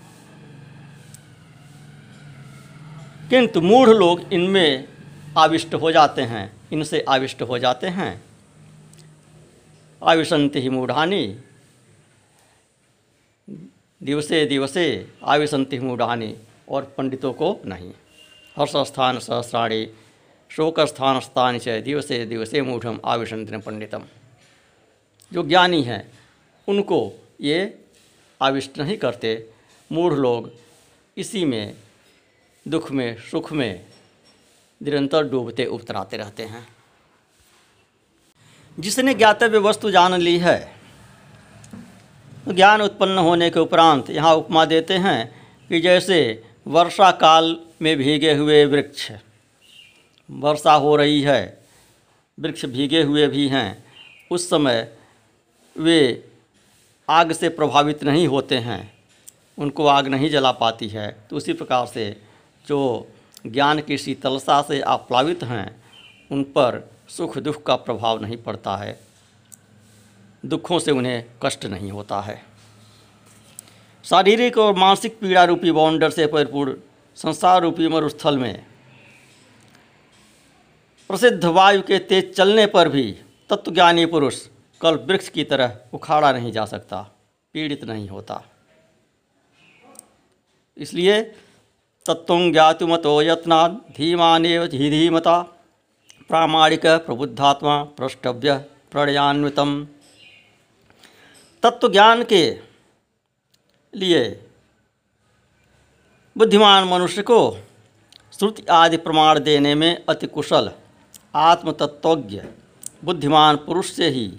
किंतु 3.30 3.60
मूढ़ 3.60 3.90
लोग 3.90 4.32
इनमें 4.32 4.88
आविष्ट 5.38 5.74
हो 5.74 5.92
जाते 5.92 6.22
हैं, 6.22 6.52
इनसे 6.72 7.04
आविष्ट 7.08 7.42
हो 7.42 7.58
जाते 7.58 7.86
हैं। 7.86 8.22
आविशंति 10.04 10.60
ही 10.60 10.68
मूढ़ानी। 10.68 11.40
दिवसे 14.02 14.46
दिवसे 14.46 15.12
आविशंति 15.24 15.78
मूढ़ानी 15.78 16.36
और 16.68 16.94
पंडितों 16.98 17.32
को 17.32 17.60
नहीं। 17.66 17.92
हर्ष 18.58 18.72
स्थान 18.76 19.18
सहस्राणी 19.18 19.88
शोक 20.48 20.80
स्थान 20.80 21.20
स्थान 21.20 21.58
से 21.58 21.82
दिवसे 21.82 22.26
दिवसे 22.26 22.62
मूढ़म 22.62 23.00
आविशंतिन 23.04 23.60
पंडितम। 23.60 24.02
जो 25.32 25.42
ज्ञानी 25.42 25.82
हैं 25.82 26.19
उनको 26.70 27.12
ये 27.40 27.78
आविष्ट 28.42 28.78
नहीं 28.78 28.96
करते। 28.96 29.50
मूढ़ 29.92 30.14
लोग 30.14 30.50
इसी 31.16 31.44
में, 31.44 31.74
दुख 32.68 32.90
में, 32.92 33.16
सुख 33.30 33.52
में 33.52 33.84
निरंतर 34.82 35.28
डूबते, 35.28 35.66
उतराते 35.66 36.16
रहते 36.16 36.42
हैं। 36.42 36.68
जिसने 38.78 39.14
ज्ञातव्य 39.14 39.58
वस्तु 39.58 39.90
जान 39.90 40.14
ली 40.14 40.38
है, 40.38 40.72
ज्ञान 42.48 42.82
उत्पन्न 42.82 43.18
होने 43.18 43.50
के 43.50 43.60
उपरांत 43.60 44.10
यहाँ 44.10 44.34
उपमा 44.34 44.64
देते 44.64 44.94
हैं 44.94 45.18
कि 45.68 45.80
जैसे 45.80 46.44
वर्षा 46.66 47.10
काल 47.10 47.56
में 47.82 47.96
भीगे 47.96 48.32
हुए 48.34 48.64
वृक्ष, 48.64 49.12
वर्षा 50.30 50.74
हो 50.74 50.96
रही 50.96 51.22
है, 51.22 51.60
वृक्ष 52.40 52.64
भीगे 52.64 53.02
हुए 53.02 53.26
भी 53.26 53.48
हैं, 53.48 53.84
उस 54.30 54.50
समय 54.50 54.92
वे 55.76 56.29
आग 57.10 57.32
से 57.32 57.48
प्रभावित 57.48 58.04
नहीं 58.04 58.26
होते 58.28 58.56
हैं, 58.58 58.92
उनको 59.58 59.86
आग 59.86 60.08
नहीं 60.08 60.30
जला 60.30 60.52
पाती 60.52 60.88
है। 60.88 61.26
तो 61.30 61.36
उसी 61.36 61.52
प्रकार 61.52 61.86
से 61.86 62.22
जो 62.68 63.08
ज्ञान 63.46 63.80
की 63.80 63.98
शीतलता 63.98 64.62
से 64.62 64.80
आप्लावित 64.80 65.42
हैं, 65.42 65.82
उन 66.30 66.42
पर 66.42 66.90
सुख 67.08 67.38
दुख 67.38 67.62
का 67.62 67.76
प्रभाव 67.76 68.20
नहीं 68.20 68.36
पड़ता 68.36 68.76
है। 68.76 69.00
दुखों 70.46 70.78
से 70.78 70.90
उन्हें 70.90 71.24
कष्ट 71.42 71.66
नहीं 71.66 71.90
होता 71.90 72.20
है। 72.20 72.42
शारीरिक 74.04 74.58
और 74.58 74.74
मानसिक 74.74 75.18
पीड़ा 75.20 75.44
रूपी 75.44 75.72
बाउंडर 75.72 76.10
से 76.10 76.26
परिपूर्ण 76.26 76.74
संसार 77.16 77.62
रूपी 77.62 77.88
मरुस्थल 77.88 78.38
में 78.38 78.66
प्रसिद्ध 81.10 81.44
वायु 81.44 81.82
के 81.82 81.98
तेज 81.98 82.34
चलने 82.34 82.66
पर 82.66 82.88
भी 82.88 83.12
तत्वज्ञानी 83.50 84.06
पुरुष 84.06 84.46
कल 84.80 84.96
वृक्ष 84.96 85.28
की 85.28 85.44
तरह 85.44 85.78
उखाड़ा 85.94 86.32
नहीं 86.32 86.52
जा 86.52 86.64
सकता, 86.64 87.02
पीड़ित 87.54 87.84
नहीं 87.84 88.08
होता। 88.08 88.42
इसलिए 90.76 91.22
तत्व 92.06 92.50
ज्ञातुमतो 92.52 93.22
यत्ना 93.22 93.66
धीमानेव 93.68 94.66
धीमता, 94.66 95.40
प्रामाणिक 96.28 96.86
प्रबुद्धात्मा 96.86 97.82
प्रष्टव्य 97.84 98.54
प्रणयान्वितम। 98.92 99.86
तत्व 101.62 101.90
ज्ञान 101.92 102.22
के 102.24 102.44
लिए 103.94 104.24
बुद्धिमान 106.36 106.84
मनुष्य 106.84 107.22
को 107.22 107.40
श्रुति 108.32 108.64
आदि 108.70 108.96
प्रमाण 108.96 109.38
देने 109.38 109.74
में 109.74 110.04
अति 110.08 110.26
कुशल, 110.26 110.70
आत्मतत्वज्ञ, 111.34 112.42
बुद्धिमान 113.04 113.56
पुरुष 113.56 113.90
से 113.92 114.08
ही 114.08 114.32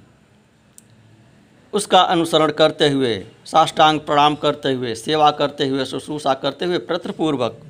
उसका 1.74 2.02
अनुसरण 2.02 2.52
करते 2.52 2.90
हुए, 2.90 3.28
साष्टांग 3.46 4.00
प्रणाम 4.00 4.36
करते 4.36 4.74
हुए, 4.74 4.96
सेवा 4.96 5.32
करते 5.32 5.68
हुए, 5.68 5.86
शुश्रूषा 5.86 6.34
करते 6.34 6.66
हुए 6.66 6.78
प्रत्रपूर्वक 6.78 7.62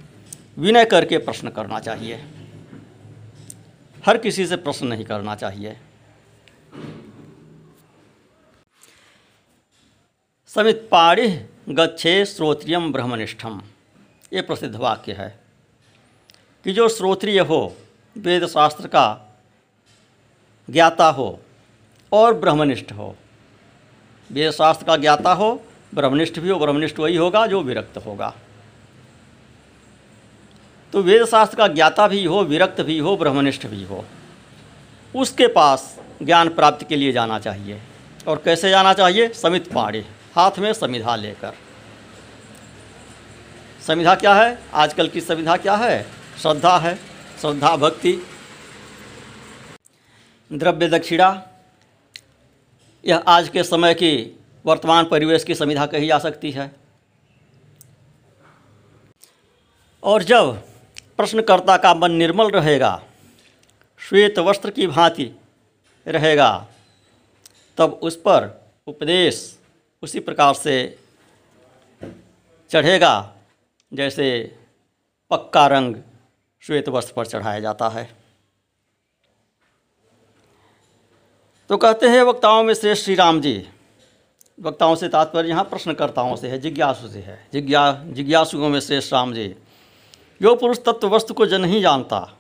विनय 0.58 0.86
करके 0.86 1.18
प्रश्न 1.18 1.50
करना 1.50 1.80
चाहिए। 1.80 2.16
हर 4.06 4.18
किसी 4.18 4.48
से 4.48 4.56
प्रश्न 4.56 4.88
नहीं 4.88 5.06
करना 5.06 5.36
चाहिए। 5.36 5.78
समित 10.48 10.90
पाड़ी 10.92 11.46
गच्छे 11.70 12.26
श्रोत्रियम 12.26 12.94
ब्रह्मनिष्ठम। 12.94 13.62
ये 14.34 14.42
प्रसिद्ध 14.42 14.76
वाक्य 14.76 15.14
है। 15.14 15.40
कि 16.64 16.74
जो 16.74 16.90
श्रोत्रिय 16.90 17.40
हो 17.40 17.78
वेद 18.18 18.48
शास्त्र 18.48 18.88
का 18.88 19.36
ज्ञाता 20.70 21.10
हो 21.10 21.40
और 22.12 22.34
ब्रह्मनिष्ठ 22.34 22.92
हो 22.92 23.16
वेद 24.32 24.52
शास्त्र 24.52 24.86
का 24.86 24.98
ज्ञाता 24.98 25.34
हो, 25.34 25.64
ब्रह्मनिष्ठ 25.96 26.40
भी 26.40 26.50
हो, 26.50 26.60
ब्रह्मनिष्ठ 26.60 27.00
वही 27.00 27.16
होगा 27.16 27.46
जो 27.48 27.62
विरक्त 27.62 27.98
होगा। 27.98 28.34
तो 30.94 31.02
वेद 31.02 31.26
शास्त्र 31.26 31.58
का 31.58 31.68
ज्ञाता 31.68 32.08
भी 32.08 32.26
हो, 32.26 32.44
विरक्त 32.44 32.82
भी 32.82 32.98
हो, 33.00 33.18
ब्रह्मनिष्ठ 33.18 33.68
भी 33.68 33.84
हो, 33.84 34.06
उसके 35.16 35.48
पास 35.48 36.00
ज्ञान 36.24 36.50
प्राप्ति 36.50 36.86
के 36.86 36.96
लिए 36.96 37.12
जाना 37.12 37.40
चाहिए। 37.40 37.82
और 38.28 38.42
कैसे 38.46 38.70
जाना 38.70 38.94
चाहिए? 38.94 39.30
समित 39.30 39.72
पाड़े, 39.74 40.06
हाथ 40.36 40.60
में 40.60 40.74
संविधा 40.74 41.16
लेकर। 41.16 41.54
संविधा 43.88 44.16
क्या 44.16 44.34
है? 44.36 44.62
आजकल 44.74 45.08
की 45.08 45.22
संविधा 45.22 45.58
क्या 45.58 45.76
है? 45.76 46.06
श्रद्धा 46.42 46.78
है, 46.78 46.96
श्रद्धा, 47.42 47.76
भक्ति। 47.76 48.18
द्रव्य 50.54 50.88
दक्षिणा 50.88 51.48
यह 53.06 53.18
आज 53.18 53.50
के 53.50 53.64
समय 53.64 53.94
की 53.94 54.40
वर्तमान 54.66 55.06
परिवेश 55.06 55.44
की 55.44 55.56
संविधा 55.56 55.86
कही 55.86 56.08
जा 56.08 56.20
सकती 56.20 56.52
है। 56.52 56.72
और 60.04 60.24
जब 60.24 60.62
प्रश्नकर्ता 61.18 61.78
का 61.78 61.94
मन 61.94 62.12
निर्मल 62.12 62.50
रहेगा, 62.50 63.04
श्वेत 64.00 64.40
वस्त्र 64.40 64.72
की 64.72 64.88
भांति 64.88 65.32
रहेगा, 66.08 66.68
तब 67.78 68.00
उस 68.04 68.16
पर 68.16 68.70
उपदेश 68.88 69.60
उसी 70.02 70.20
प्रकार 70.20 70.54
से 70.54 70.98
चढ़ेगा, 72.72 73.36
जैसे 73.94 74.58
पक्का 75.30 75.68
रंग 75.68 75.96
श्वेत 76.62 76.90
वस्त्र 76.90 77.14
पर 77.14 77.26
चढ़ाया 77.26 77.60
जाता 77.60 77.90
है। 77.90 78.21
तो 81.72 81.78
कहते 81.78 82.08
हैं, 82.08 82.22
वक्ताओं 82.22 82.64
में 82.64 82.74
श्रेष्ठ 82.74 83.04
श्री 83.04 83.16
राम 83.16 83.42
जी। 83.42 83.70
वक्ताओं 84.62 84.96
से 84.96 85.10
तात्पर्य 85.10 85.50
यहाँ 85.50 85.64
प्रश्नकर्ताओं 85.64 86.36
से 86.36 86.50
है, 86.50 86.60
जिज्ञासु 86.60 87.08
से 87.08 87.20
है। 87.20 87.48
जिज्ञा, 87.54 88.04
जिज्ञासुओं 88.06 88.70
में 88.70 88.80
श्रेष्ठ 88.80 89.14
राम 89.14 89.34
जी। 89.34 89.56
जो 90.42 90.56
पुरुष 90.56 90.78
तत्व 90.78 91.08
वस्तु 91.08 91.34
को 91.34 91.46
जन 91.46 91.62
नहीं 91.62 91.82
जानता। 91.82 92.38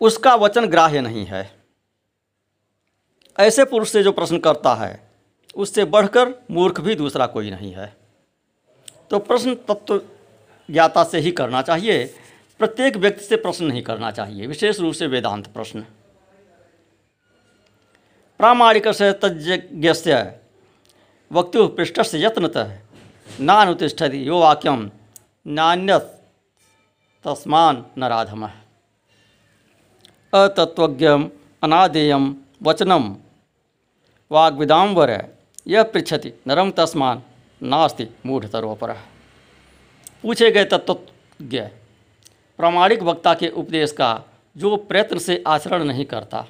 उसका 0.00 0.34
वचन 0.34 0.66
ग्राह्य 0.66 1.00
नहीं 1.00 1.24
है। 1.24 1.64
ऐसे 3.38 3.64
पुरुष 3.64 3.90
से 3.90 4.02
जो 4.02 4.12
प्रश्न 4.12 4.38
करता 4.38 4.74
है, 4.74 5.10
उससे 5.56 5.84
बढ़कर 5.84 6.34
मूर्ख 6.50 6.80
भी 6.80 6.94
दूसरा 6.94 7.26
कोई 7.26 7.50
नहीं 7.50 7.72
है। 7.72 7.96
तो 9.10 9.18
प्रश्न 9.18 9.54
तत्व 9.54 10.02
ज्ञाता 10.70 11.04
से 11.04 11.18
ही 11.18 11.32
करना 11.32 11.62
चाहिए। 11.62 12.14
प्रत्येक 12.58 12.96
व्यक्ति 12.96 13.24
से 13.24 13.36
प्रश्न 13.36 13.64
नहीं 13.64 13.82
करना 13.82 14.10
चाहिए। 14.10 14.46
विशेष 14.46 14.80
रूप 14.80 14.94
से 14.94 15.06
वेदांत 15.06 15.46
प्रश्न। 15.46 15.86
प्रामाणिक 18.40 18.88
से 18.88 19.12
तज्ञ 19.12 20.14
वक्तु 21.30 21.66
पृष्ठ 21.68 22.00
से 22.00 22.18
यत्नतः 22.20 22.72
नानुतिष्ठति 23.40 24.28
यो 24.28 24.38
वाक्यम 24.40 24.90
नान्य 25.46 25.98
न 27.24 27.84
नाधम 27.98 28.46
अतत्वज्ञम 30.32 31.30
अनादेयम 31.62 32.34
वचनम 32.62 33.04
वाग्विदाम्बर 34.30 35.10
यह 35.66 35.82
पृछति 35.82 36.32
नरम 36.46 36.70
तस्मान 36.70 37.22
नास्ति 37.62 38.06
मूढ़तरोपर। 38.26 38.92
पूछे 40.22 40.50
गए 40.50 40.64
तत्वज्ञ 40.64 41.60
प्रामाणिक 42.58 43.02
वक्ता 43.02 43.34
के 43.34 43.48
उपदेश 43.48 43.92
का 43.92 44.10
जो 44.56 44.76
प्रयत्न 44.76 45.18
से 45.18 45.42
आचरण 45.46 45.84
नहीं 45.84 46.04
करता। 46.04 46.46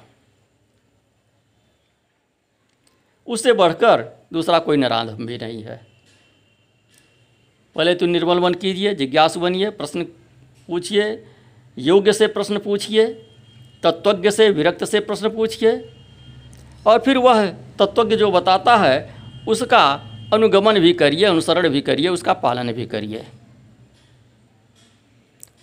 उससे 3.27 3.53
बढ़कर 3.53 4.25
दूसरा 4.33 4.59
कोई 4.59 4.77
नराधम 4.77 5.25
भी 5.25 5.37
नहीं 5.37 5.63
है। 5.63 5.87
पहले 7.75 7.95
तो 7.95 8.05
निर्मल 8.05 8.39
बन 8.39 8.53
कीजिए, 8.53 8.95
जिज्ञासु 8.95 9.39
बनिए, 9.39 9.69
प्रश्न 9.69 10.03
पूछिए, 10.67 11.25
योग्य 11.77 12.13
से 12.13 12.27
प्रश्न 12.27 12.59
पूछिए, 12.59 13.05
तत्वज्ञ 13.83 14.31
से, 14.31 14.49
विरक्त 14.49 14.83
से 14.83 14.99
प्रश्न 14.99 15.29
पूछिए, 15.29 15.93
और 16.87 16.99
फिर 16.99 17.17
वह 17.17 17.49
तत्वज्ञ 17.49 18.15
जो 18.15 18.31
बताता 18.31 18.77
है, 18.77 19.15
उसका 19.47 19.93
अनुगमन 20.33 20.79
भी 20.79 20.93
करिए, 20.93 21.25
अनुसरण 21.25 21.69
भी 21.69 21.81
करिए, 21.81 22.07
उसका 22.07 22.33
पालन 22.33 22.71
भी 22.71 22.85
करिए। 22.85 23.25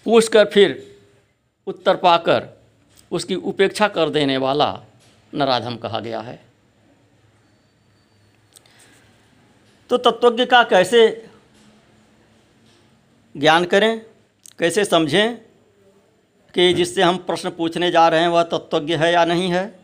पूछकर 0.04 0.44
फिर 0.44 0.96
उत्तर 1.66 1.96
पाकर 1.96 2.60
उसकी 3.12 3.34
उपेक्षा 3.34 3.88
कर 3.88 4.10
देने 4.10 4.36
वाला 4.36 4.82
नराधम 5.34 5.76
कहा 5.76 6.00
गया 6.00 6.20
है। 6.20 6.51
तो 9.92 9.98
तत्वज्ञ 9.98 10.46
का 10.46 10.62
कैसे 10.62 11.28
ज्ञान 13.36 13.64
करें? 13.64 14.06
कैसे 14.58 14.84
समझें 14.84 15.36
कि 16.54 16.74
जिससे 16.74 17.02
हम 17.02 17.16
प्रश्न 17.16 17.50
पूछने 17.50 17.90
जा 17.90 18.08
रहे 18.08 18.20
हैं 18.20 18.28
वह 18.28 18.42
तत्वज्ञ 18.42 18.96
है 18.96 19.12
या 19.12 19.24
नहीं 19.24 19.50
है? 19.50 19.78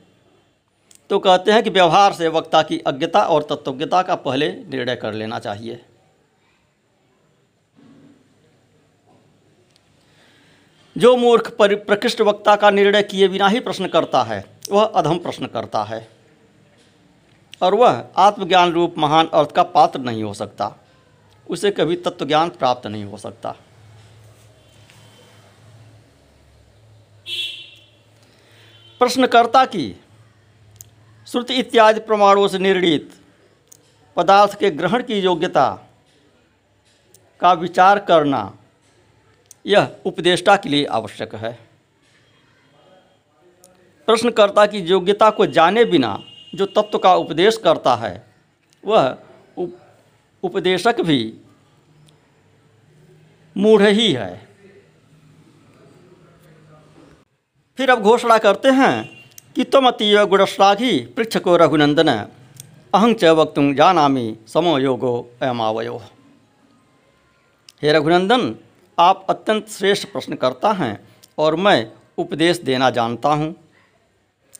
तो 1.10 1.18
कहते 1.18 1.52
हैं 1.52 1.62
कि 1.62 1.70
व्यवहार 1.70 2.12
से 2.12 2.28
वक्ता 2.28 2.62
की 2.62 2.78
अज्ञता 2.78 3.22
और 3.22 3.42
तत्वज्ञता 3.42 4.02
का 4.02 4.14
पहले 4.14 4.52
निर्णय 4.52 4.96
कर 4.96 5.12
लेना 5.12 5.38
चाहिए। 5.38 5.84
जो 10.98 11.16
मूर्ख 11.16 11.56
प्रकृष्ट 11.60 12.20
वक्ता 12.20 12.56
का 12.56 12.70
निर्णय 12.70 13.02
किए 13.02 13.28
बिना 13.28 13.48
ही 13.48 13.60
प्रश्न 13.60 13.88
करता 13.88 14.22
है, 14.22 14.44
वह 14.70 14.84
अधम 14.84 15.18
प्रश्न 15.18 15.46
करता 15.46 15.82
है। 15.84 16.17
और 17.62 17.74
वह 17.74 18.04
आत्मज्ञान 18.16 18.72
रूप 18.72 18.94
महान 18.98 19.26
अर्थ 19.26 19.52
का 19.52 19.62
पात्र 19.62 20.00
नहीं 20.00 20.22
हो 20.22 20.34
सकता। 20.34 20.76
उसे 21.50 21.70
कभी 21.70 21.96
तत्वज्ञान 21.96 22.48
प्राप्त 22.48 22.86
नहीं 22.86 23.04
हो 23.04 23.16
सकता। 23.16 23.54
प्रश्नकर्ता 29.00 29.64
की 29.64 30.00
श्रुति 31.26 31.54
इत्यादि 31.54 32.00
प्रमाणों 32.00 32.48
से 32.48 32.58
निर्णित 32.58 33.10
पदार्थ 34.16 34.58
के 34.58 34.70
ग्रहण 34.70 35.02
की 35.02 35.18
योग्यता 35.18 35.70
का 37.40 37.52
विचार 37.52 37.98
करना 37.98 38.58
यह 39.66 39.96
उपदेष्टा 40.06 40.56
के 40.56 40.68
लिए 40.68 40.84
आवश्यक 40.84 41.34
है। 41.34 41.58
प्रश्नकर्ता 44.08 44.66
की 44.66 44.78
योग्यता 44.78 45.30
को 45.30 45.46
जाने 45.46 45.84
बिना 45.84 46.18
जो 46.52 46.66
तत्व 46.68 46.98
का 46.98 47.14
उपदेश 47.16 47.56
करता 47.56 47.94
है 47.96 48.14
वह 48.84 49.16
उप, 49.58 49.72
उपदेशक 50.42 51.00
भी 51.00 51.20
मूढ़ 53.56 53.82
ही 53.82 54.12
है। 54.12 54.30
फिर 57.78 57.90
अब 57.90 58.02
घोषणा 58.02 58.38
करते 58.38 58.68
हैं 58.72 58.94
कि 59.56 59.64
तुम 59.64 59.86
अतीव 59.88 60.24
गुणश्लाघी 60.26 60.98
पृच्छको 61.16 61.56
रघुनंदन 61.56 62.08
अहं 62.08 63.12
च 63.14 63.24
वक्तुं 63.36 63.72
जानामि 63.74 64.26
समो 64.48 64.78
योगो 64.78 65.12
अयमावयो। 65.42 66.00
हे 67.82 67.92
रघुनंदन 67.92 68.54
आप 68.98 69.26
अत्यंत 69.30 69.68
श्रेष्ठ 69.68 70.08
प्रश्न 70.12 70.36
करता 70.36 70.72
हैं 70.72 70.98
और 71.38 71.56
मैं 71.56 71.90
उपदेश 72.18 72.60
देना 72.60 72.90
जानता 72.90 73.28
हूँ। 73.30 73.54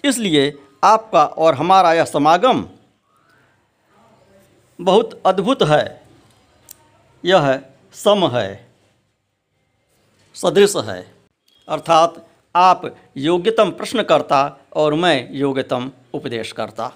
इसलिए 0.05 0.51
आपका 0.85 1.25
और 1.25 1.55
हमारा 1.55 1.93
यह 1.93 2.05
समागम 2.05 2.69
बहुत 4.81 5.23
अद्भुत 5.27 5.63
है। 5.63 6.03
यह 7.25 7.63
सम 7.93 8.27
है, 8.29 8.69
सदृश 10.35 10.77
है। 10.77 11.15
अर्थात 11.69 12.27
आप 12.57 12.97
योग्यतम 13.17 13.71
प्रश्नकर्ता 13.71 14.61
और 14.77 14.95
मैं 14.95 15.29
योग्यतम 15.33 15.91
उपदेश 16.15 16.53
करता 16.53 16.93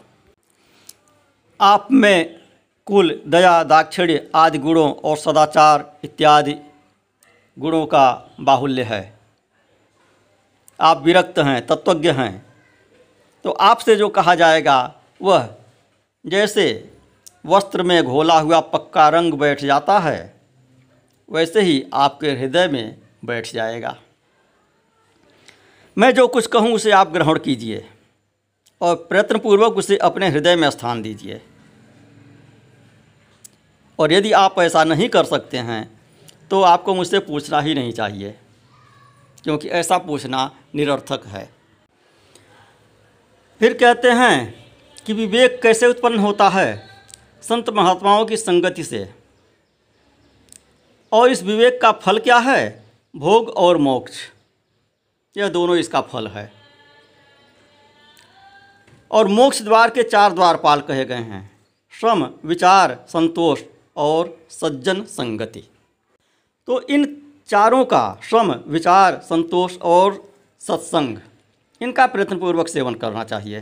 आप 1.60 1.88
में 1.92 2.40
कुल 2.86 3.22
दया, 3.26 3.64
दाक्षिण्य 3.64 4.30
आदि 4.34 4.58
गुणों 4.58 4.94
और 4.94 5.16
सदाचार 5.16 5.96
इत्यादि 6.04 6.54
गुणों 7.58 7.86
का 7.86 8.30
बाहुल्य 8.40 8.82
है। 8.82 9.18
आप 10.80 11.02
विरक्त 11.02 11.38
हैं, 11.38 11.66
तत्वज्ञ 11.66 12.10
हैं। 12.10 12.51
तो 13.44 13.50
आपसे 13.50 13.96
जो 13.96 14.08
कहा 14.10 14.34
जाएगा, 14.34 14.94
वह 15.20 15.48
जैसे 16.24 16.64
वस्त्र 17.46 17.82
में 17.82 18.02
घोला 18.04 18.38
हुआ 18.40 18.60
पक्का 18.62 19.08
रंग 19.08 19.34
बैठ 19.34 19.60
जाता 19.60 19.98
है, 19.98 20.34
वैसे 21.28 21.60
ही 21.60 21.84
आपके 21.94 22.30
हृदय 22.32 22.68
में 22.68 22.96
बैठ 23.24 23.52
जाएगा। 23.52 23.96
मैं 25.96 26.12
जो 26.14 26.26
कुछ 26.28 26.46
कहूँ 26.46 26.72
उसे 26.72 26.90
आप 26.92 27.10
ग्रहण 27.12 27.38
कीजिए 27.38 27.84
और 28.80 28.94
प्रयत्नपूर्वक 29.08 29.76
उसे 29.76 29.96
अपने 30.00 30.28
हृदय 30.28 30.56
में 30.56 30.68
स्थान 30.70 31.02
दीजिए। 31.02 31.40
और 33.98 34.12
यदि 34.12 34.32
आप 34.34 34.58
ऐसा 34.60 34.84
नहीं 34.84 35.08
कर 35.08 35.24
सकते 35.24 35.58
हैं 35.58 35.82
तो 36.50 36.60
आपको 36.62 36.94
मुझसे 36.94 37.18
पूछना 37.20 37.60
ही 37.60 37.74
नहीं 37.74 37.92
चाहिए, 37.92 38.34
क्योंकि 39.44 39.68
ऐसा 39.70 39.98
पूछना 39.98 40.50
निरर्थक 40.74 41.26
है। 41.26 41.48
फिर 43.62 43.72
कहते 43.72 44.10
हैं 44.10 44.66
कि 45.06 45.12
विवेक 45.12 45.60
कैसे 45.62 45.86
उत्पन्न 45.86 46.18
होता 46.18 46.48
है 46.48 46.88
संत 47.42 47.70
महात्माओं 47.70 48.26
की 48.26 48.36
संगति 48.36 48.84
से। 48.84 49.14
और 51.12 51.30
इस 51.30 51.42
विवेक 51.42 51.82
का 51.82 51.92
फल 51.92 52.18
क्या 52.18 52.38
है? 52.38 52.84
भोग 53.16 53.48
और 53.48 53.76
मोक्ष। 53.76 54.12
यह 55.36 55.48
दोनों 55.48 55.76
इसका 55.76 56.00
फल 56.00 56.26
है। 56.28 56.52
और 59.10 59.28
मोक्ष 59.28 59.62
द्वार 59.62 59.90
के 59.90 60.02
चार 60.02 60.32
द्वारपाल 60.32 60.80
कहे 60.80 61.04
गए 61.04 61.14
हैं। 61.14 61.60
श्रम, 62.00 62.30
विचार, 62.44 63.06
संतोष 63.08 63.62
और 63.96 64.46
सज्जन 64.50 65.04
संगति। 65.04 65.64
तो 66.66 66.82
इन 66.82 67.32
चारों 67.48 67.84
का 67.84 68.20
श्रम, 68.22 68.54
विचार, 68.66 69.20
संतोष 69.24 69.78
और 69.78 70.32
सत्संग 70.60 71.18
इनका 71.82 72.06
प्रयत्नपूर्वक 72.06 72.68
सेवन 72.68 72.94
करना 72.94 73.24
चाहिए। 73.24 73.58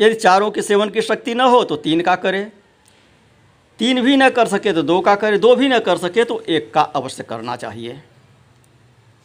यदि 0.00 0.14
चारों 0.14 0.50
के 0.50 0.62
सेवन 0.62 0.90
की 0.90 1.02
शक्ति 1.02 1.34
न 1.34 1.40
हो 1.40 1.62
तो 1.64 1.76
तीन 1.76 2.00
का 2.00 2.14
करे। 2.16 2.44
तीन 3.80 4.00
भी 4.02 4.16
न 4.16 4.28
कर 4.30 4.48
सके 4.48 4.72
तो 4.72 4.82
दो 4.82 5.00
का 5.00 5.14
करे। 5.14 5.38
दो 5.38 5.54
भी 5.56 5.68
न 5.68 5.78
कर 5.78 5.98
सके 5.98 6.24
तो 6.24 6.40
एक 6.40 6.72
का 6.74 6.82
अवश्य 6.82 7.22
करना 7.22 7.56
चाहिए। 7.56 8.02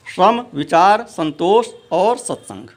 श्रम, 0.06 0.40
विचार, 0.54 1.06
संतोष 1.06 1.68
और 1.92 2.18
सत्संग। 2.18 2.68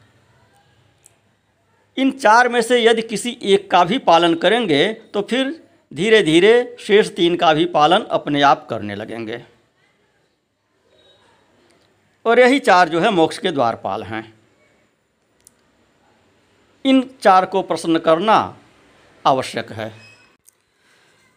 इन 1.97 2.11
चार 2.11 2.49
में 2.49 2.61
से 2.63 2.83
यदि 2.85 3.03
किसी 3.03 3.37
एक 3.43 3.71
का 3.71 3.85
भी 3.85 3.99
पालन 3.99 4.35
करेंगे 4.35 4.93
तो 4.93 5.23
फिर 5.23 5.63
धीरे 5.93 6.23
धीरे 6.23 6.77
शेष 6.81 7.09
तीन 7.11 7.37
का 7.37 7.53
भी 7.55 7.65
पालन 7.65 8.03
अपने 8.11 8.43
आप 8.43 8.67
करने 8.71 8.95
लगेंगे। 8.95 9.43
और 12.25 12.41
यही 12.41 12.59
चार 12.59 12.89
जो 12.89 13.01
है 13.01 13.11
मोक्ष 13.11 13.39
के 13.39 13.51
द्वारपाल 13.53 14.03
हैं। 14.03 14.40
इन 16.85 17.11
चार 17.23 17.47
को 17.47 17.63
प्रसन्न 17.63 17.99
करना 17.99 18.57
आवश्यक 19.25 19.73
है। 19.73 19.93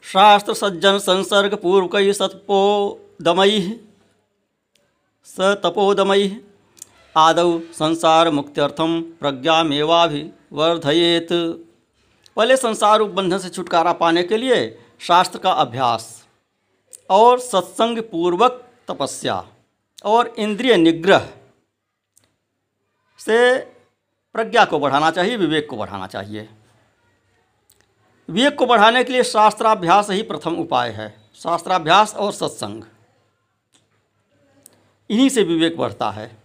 शास्त्र 0.03 0.53
सज्जन 0.53 0.99
संसर्ग 0.99 1.55
पूर्व 1.55 1.87
कई 1.87 2.13
सतपोदमयी 2.13 3.79
स 5.27 5.35
तपोदमयी 5.63 6.41
आदौ 7.15 7.59
संसार 7.73 8.31
मुक्त्यर्थम 8.31 9.01
प्रज्ञामेवाभिवर्धयेत। 9.19 11.27
पहले 12.37 12.57
संसार 12.57 13.03
बंधन 13.03 13.37
से 13.37 13.49
छुटकारा 13.49 13.93
पाने 13.93 14.23
के 14.23 14.37
लिए 14.37 14.79
शास्त्र 15.01 15.39
का 15.39 15.51
अभ्यास 15.61 16.25
और 17.09 17.39
सत्संग 17.39 17.97
पूर्वक 18.11 18.63
तपस्या 18.87 19.45
और 20.05 20.33
इंद्रिय 20.37 20.77
निग्रह 20.77 21.29
से 23.19 23.72
प्रज्ञा 24.33 24.65
को 24.65 24.79
बढ़ाना 24.79 25.11
चाहिए, 25.11 25.37
विवेक 25.37 25.69
को 25.69 25.77
बढ़ाना 25.77 26.07
चाहिए। 26.07 26.49
विवेक 28.29 28.55
को 28.55 28.65
बढ़ाने 28.65 29.03
के 29.03 29.13
लिए 29.13 29.23
शास्त्राभ्यास 29.23 30.09
ही 30.09 30.23
प्रथम 30.23 30.55
उपाय 30.55 30.89
है, 30.89 31.29
शास्त्राभ्यास 31.35 32.15
और 32.15 32.31
सत्संग। 32.31 32.83
इन्हीं 35.09 35.29
से 35.29 35.43
विवेक 35.43 35.77
बढ़ता 35.77 36.11
है। 36.11 36.42